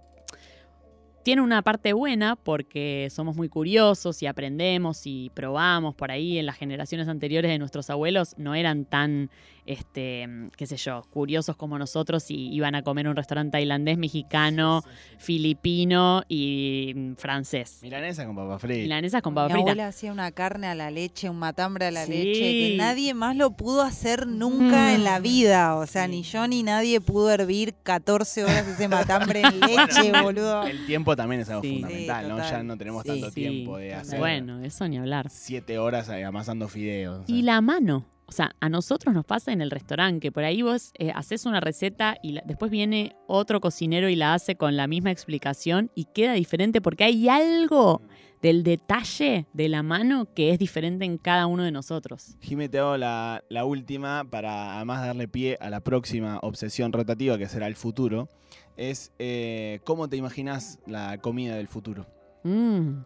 tiene 1.24 1.42
una 1.42 1.62
parte 1.62 1.94
buena 1.94 2.36
porque 2.36 3.08
somos 3.12 3.36
muy 3.36 3.50
curiosos 3.50 4.24
y 4.24 4.26
aprendemos 4.26 5.02
y 5.06 5.32
probamos 5.34 5.94
por 5.94 6.12
ahí. 6.12 6.39
En 6.39 6.46
las 6.46 6.56
generaciones 6.56 7.08
anteriores 7.08 7.52
de 7.52 7.60
nuestros 7.60 7.89
abuelos 7.89 8.36
no 8.38 8.56
eran 8.56 8.86
tan, 8.86 9.30
este, 9.69 10.27
qué 10.58 10.65
sé 10.65 10.77
yo, 10.77 11.03
curiosos 11.12 11.55
como 11.55 11.77
nosotros 11.77 12.32
y 12.32 12.51
iban 12.53 12.73
a 12.75 12.82
comer 12.82 13.05
a 13.08 13.12
un 13.12 13.15
restaurante 13.15 13.51
tailandés, 13.51 13.97
mexicano, 13.97 14.84
filipino 15.17 16.23
y 16.27 16.93
mm, 16.95 17.13
francés. 17.15 17.79
Milanesa 17.84 18.25
con 18.25 18.36
papa 18.36 18.58
frita. 18.60 18.82
Milanesas 18.82 19.21
con 19.21 19.34
papa 19.36 19.47
Mi 19.47 19.53
frita. 19.53 19.71
abuela 19.71 19.88
hacía 19.88 20.12
una 20.12 20.32
carne 20.32 20.67
a 20.67 20.75
la 20.75 20.89
leche, 20.91 21.29
un 21.29 21.38
matambre 21.38 21.86
a 21.86 21.91
la 21.91 22.05
Sí. 22.05 22.12
leche, 22.12 22.39
que 22.41 22.75
nadie 22.77 23.13
más 23.13 23.36
lo 23.36 23.51
pudo 23.51 23.84
hacer 23.84 24.25
nunca 24.27 24.93
en 24.95 25.03
la 25.03 25.19
vida. 25.19 25.75
O 25.75 25.86
sea, 25.86 26.08
ni 26.08 26.23
yo 26.23 26.47
ni 26.47 26.63
nadie 26.63 26.99
pudo 26.99 27.29
hervir 27.32 27.75
14 27.84 28.43
horas 28.43 28.67
ese 28.67 28.88
matambre 28.88 29.41
en 29.43 29.60
leche, 29.60 30.12
boludo. 30.21 30.63
El 30.63 30.86
tiempo 30.88 31.15
también 31.15 31.41
es 31.41 31.49
algo 31.49 31.62
Sí. 31.62 31.73
fundamental, 31.73 32.25
Sí, 32.25 32.29
¿no? 32.32 32.38
Ya 32.39 32.63
no 32.63 32.77
tenemos 32.77 33.03
Sí. 33.03 33.10
tanto 33.10 33.27
Sí, 33.29 33.36
tiempo 33.36 33.77
de 33.77 33.93
hacer 33.93 34.19
Bueno, 34.19 34.63
eso 34.63 34.88
ni 34.88 34.97
hablar. 34.97 35.29
siete 35.29 35.77
horas 35.77 36.10
amasando 36.10 36.67
fideos. 36.67 37.21
o 37.23 37.25
sea. 37.27 37.36
Y 37.36 37.43
la 37.43 37.62
mano. 37.62 38.05
O 38.30 38.32
sea, 38.32 38.56
a 38.60 38.70
nosotros 38.70 39.12
nos 39.15 39.26
pasa 39.26 39.52
en 39.52 39.60
el 39.60 39.72
restaurante, 39.72 40.20
que 40.20 40.32
por 40.32 40.44
ahí 40.44 40.62
vos 40.62 40.92
eh, 41.00 41.12
haces 41.15 41.48
una 41.48 41.60
receta 41.60 42.15
y 42.22 42.34
la- 42.34 42.44
después 42.46 42.70
viene 42.70 43.15
otro 43.28 43.60
cocinero 43.60 44.08
y 44.08 44.15
la 44.15 44.36
hace 44.36 44.56
con 44.56 44.78
la 44.78 44.86
misma 44.86 45.10
explicación 45.10 45.89
y 45.96 46.06
queda 46.06 46.34
diferente 46.34 46.80
porque 46.80 47.06
hay 47.06 47.28
algo 47.28 48.04
del 48.44 48.62
detalle 48.63 49.48
de 49.52 49.68
la 49.68 49.82
mano 49.82 50.32
que 50.36 50.52
es 50.52 50.60
diferente 50.60 51.06
en 51.06 51.18
cada 51.18 51.48
uno 51.48 51.63
de 51.63 51.72
nosotros. 51.72 52.38
Jimé, 52.39 52.70
te 52.70 52.78
hago 52.78 52.98
la, 52.98 53.44
la 53.50 53.65
última 53.65 54.24
para 54.30 54.76
además 54.76 55.02
darle 55.02 55.28
pie 55.28 55.58
a 55.60 55.72
la 55.72 55.80
próxima 55.82 56.38
obsesión 56.44 56.94
rotativa 56.94 57.36
que 57.39 57.48
será 57.50 57.65
el 57.65 57.76
futuro. 57.76 58.30
Es 58.78 59.12
eh, 59.18 59.80
¿cómo 59.86 60.08
te 60.08 60.18
imaginas 60.18 60.78
la 60.86 61.18
comida 61.18 61.56
del 61.56 61.68
futuro? 61.68 62.06
Mm. 62.44 63.00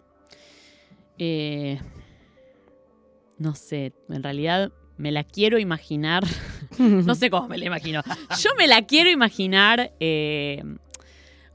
Eh, 1.18 1.80
no 3.38 3.56
sé, 3.56 3.94
en 4.10 4.22
realidad 4.22 4.72
me 4.98 5.12
la 5.12 5.24
quiero 5.24 5.60
imaginar. 5.60 6.24
no 6.80 7.16
sé 7.16 7.30
cómo 7.30 7.48
me 7.48 7.58
la 7.58 7.66
imagino. 7.66 8.02
Yo 8.42 8.52
me 8.58 8.68
la 8.68 8.82
quiero 8.84 9.10
imaginar. 9.10 9.94
eh, 10.00 10.64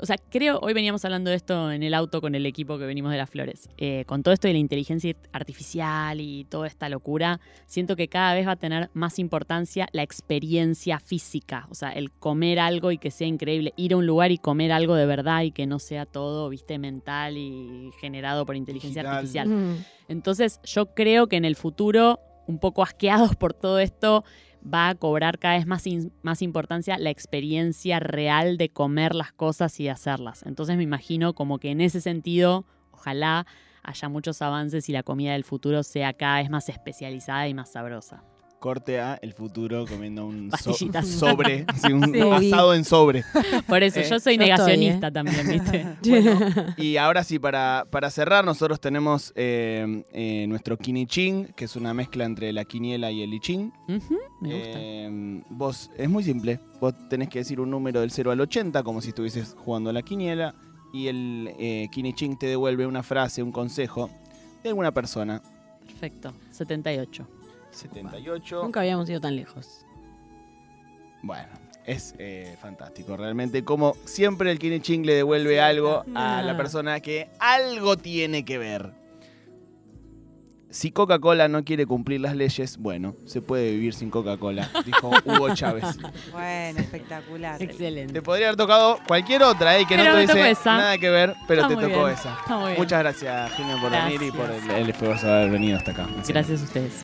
o 0.00 0.06
sea, 0.06 0.16
creo, 0.30 0.60
hoy 0.62 0.74
veníamos 0.74 1.04
hablando 1.04 1.30
de 1.30 1.36
esto 1.36 1.72
en 1.72 1.82
el 1.82 1.92
auto 1.92 2.20
con 2.20 2.36
el 2.36 2.46
equipo 2.46 2.78
que 2.78 2.86
venimos 2.86 3.10
de 3.10 3.18
las 3.18 3.28
flores. 3.28 3.68
Eh, 3.78 4.04
con 4.06 4.22
todo 4.22 4.32
esto 4.32 4.46
de 4.46 4.52
la 4.54 4.60
inteligencia 4.60 5.12
artificial 5.32 6.20
y 6.20 6.44
toda 6.44 6.68
esta 6.68 6.88
locura, 6.88 7.40
siento 7.66 7.96
que 7.96 8.06
cada 8.06 8.34
vez 8.34 8.46
va 8.46 8.52
a 8.52 8.56
tener 8.56 8.90
más 8.94 9.18
importancia 9.18 9.88
la 9.90 10.04
experiencia 10.04 11.00
física. 11.00 11.66
O 11.70 11.74
sea, 11.74 11.90
el 11.90 12.12
comer 12.12 12.60
algo 12.60 12.92
y 12.92 12.98
que 12.98 13.10
sea 13.10 13.26
increíble. 13.26 13.72
Ir 13.76 13.94
a 13.94 13.96
un 13.96 14.06
lugar 14.06 14.30
y 14.30 14.38
comer 14.38 14.70
algo 14.70 14.94
de 14.94 15.06
verdad 15.06 15.42
y 15.42 15.50
que 15.50 15.66
no 15.66 15.80
sea 15.80 16.06
todo, 16.06 16.48
viste, 16.48 16.78
mental 16.78 17.36
y 17.36 17.90
generado 18.00 18.46
por 18.46 18.54
inteligencia 18.54 19.02
Digital. 19.02 19.16
artificial. 19.16 19.48
Mm. 19.48 19.84
Entonces 20.06 20.60
yo 20.62 20.94
creo 20.94 21.26
que 21.26 21.36
en 21.36 21.44
el 21.44 21.56
futuro, 21.56 22.20
un 22.48 22.58
poco 22.58 22.82
asqueados 22.82 23.36
por 23.36 23.54
todo 23.54 23.78
esto, 23.78 24.24
va 24.62 24.88
a 24.88 24.94
cobrar 24.94 25.38
cada 25.38 25.56
vez 25.56 25.66
más, 25.66 25.84
más 26.22 26.42
importancia 26.42 26.98
la 26.98 27.10
experiencia 27.10 28.00
real 28.00 28.56
de 28.56 28.70
comer 28.70 29.14
las 29.14 29.32
cosas 29.32 29.78
y 29.78 29.84
de 29.84 29.90
hacerlas. 29.90 30.42
Entonces 30.44 30.76
me 30.76 30.82
imagino 30.82 31.34
como 31.34 31.58
que 31.58 31.70
en 31.70 31.80
ese 31.80 32.00
sentido, 32.00 32.64
ojalá 32.90 33.46
haya 33.82 34.08
muchos 34.08 34.42
avances 34.42 34.88
y 34.88 34.92
la 34.92 35.02
comida 35.02 35.32
del 35.32 35.44
futuro 35.44 35.82
sea 35.82 36.12
cada 36.14 36.38
vez 36.38 36.50
más 36.50 36.68
especializada 36.68 37.48
y 37.48 37.54
más 37.54 37.72
sabrosa. 37.72 38.24
Corte 38.58 38.98
a 39.00 39.14
el 39.22 39.34
futuro 39.34 39.86
comiendo 39.86 40.26
un 40.26 40.50
so- 40.50 40.74
sobre, 41.04 41.64
sí, 41.80 41.92
un 41.92 42.12
Sí. 42.12 42.20
asado 42.50 42.74
en 42.74 42.84
sobre. 42.84 43.24
Por 43.68 43.84
eso, 43.84 44.00
Eh, 44.00 44.02
yo 44.02 44.08
soy 44.08 44.08
yo 44.08 44.16
estoy, 44.16 44.38
negacionista 44.38 45.10
también, 45.12 45.46
¿viste? 45.48 45.86
Y 46.76 46.96
ahora 46.96 47.22
sí, 47.22 47.38
para, 47.38 47.86
para 47.90 48.10
cerrar, 48.10 48.44
nosotros 48.44 48.80
tenemos 48.80 49.32
eh, 49.36 50.02
eh, 50.12 50.46
nuestro 50.48 50.76
quinichín, 50.76 51.52
que 51.54 51.66
es 51.66 51.76
una 51.76 51.94
mezcla 51.94 52.24
entre 52.24 52.52
la 52.52 52.64
quiniela 52.64 53.12
y 53.12 53.22
el 53.22 53.30
lichín. 53.30 53.72
Ujú, 53.88 54.16
me 54.40 54.54
gusta. 54.54 54.70
Eh, 54.80 55.42
vos, 55.50 55.90
es 55.96 56.08
muy 56.08 56.24
simple. 56.24 56.58
Vos 56.80 56.94
tenés 57.08 57.28
que 57.28 57.38
decir 57.38 57.60
un 57.60 57.70
número 57.70 58.00
del 58.00 58.10
0 58.10 58.32
al 58.32 58.40
80, 58.40 58.82
como 58.82 59.00
si 59.00 59.10
estuvieses 59.10 59.54
jugando 59.56 59.90
a 59.90 59.92
la 59.92 60.02
quiniela. 60.02 60.54
Y 60.92 61.06
el 61.06 61.54
eh, 61.60 61.86
Kiniching 61.92 62.36
te 62.38 62.46
devuelve 62.46 62.86
una 62.86 63.02
frase, 63.04 63.42
un 63.42 63.52
consejo 63.52 64.10
de 64.64 64.70
alguna 64.70 64.90
persona. 64.92 65.42
Perfecto, 65.86 66.32
78. 66.50 67.26
78. 67.70 68.62
Nunca 68.62 68.80
habíamos 68.80 69.08
ido 69.10 69.20
tan 69.20 69.36
lejos. 69.36 69.84
Bueno. 71.22 71.48
Es 71.84 72.14
eh, 72.18 72.54
fantástico, 72.60 73.16
realmente. 73.16 73.64
Como 73.64 73.96
siempre 74.04 74.50
el 74.50 74.58
Kine 74.58 74.82
Ching 74.82 75.06
le 75.06 75.14
devuelve 75.14 75.58
algo 75.58 76.04
a 76.14 76.42
la 76.42 76.54
persona 76.54 77.00
que 77.00 77.30
algo 77.40 77.96
tiene 77.96 78.44
que 78.44 78.58
ver. 78.58 78.92
Si 80.70 80.90
Coca-Cola 80.92 81.48
no 81.48 81.64
quiere 81.64 81.86
cumplir 81.86 82.20
las 82.20 82.36
leyes, 82.36 82.76
bueno, 82.76 83.14
se 83.24 83.40
puede 83.40 83.70
vivir 83.70 83.94
sin 83.94 84.10
Coca-Cola, 84.10 84.68
dijo 84.84 85.10
Hugo 85.24 85.54
Chávez. 85.54 85.96
Bueno, 86.30 86.78
espectacular. 86.80 87.62
Excelente. 87.62 88.12
Te 88.12 88.20
podría 88.20 88.48
haber 88.48 88.58
tocado 88.58 88.98
cualquier 89.08 89.42
otra, 89.44 89.78
¿eh? 89.78 89.86
que 89.88 89.96
Pero 89.96 90.10
no 90.10 90.14
te 90.16 90.20
dice 90.26 90.50
esa. 90.50 90.76
nada 90.76 90.98
que 90.98 91.08
ver, 91.08 91.34
pero 91.48 91.62
Está 91.62 91.74
te 91.74 91.86
tocó 91.88 92.04
bien. 92.04 92.18
esa. 92.18 92.34
Está 92.38 92.58
muy 92.58 92.66
bien. 92.72 92.78
Muchas 92.82 92.98
gracias, 92.98 93.52
Gina, 93.54 93.80
por 93.80 93.90
venir 93.90 94.22
y 94.24 94.30
por 94.30 94.50
el, 94.50 94.70
el 94.72 94.90
esfuerzo 94.90 95.26
de 95.26 95.32
haber 95.32 95.50
venido 95.52 95.78
hasta 95.78 95.92
acá. 95.92 96.06
Gracias 96.28 96.60
a 96.60 96.64
ustedes. 96.64 96.92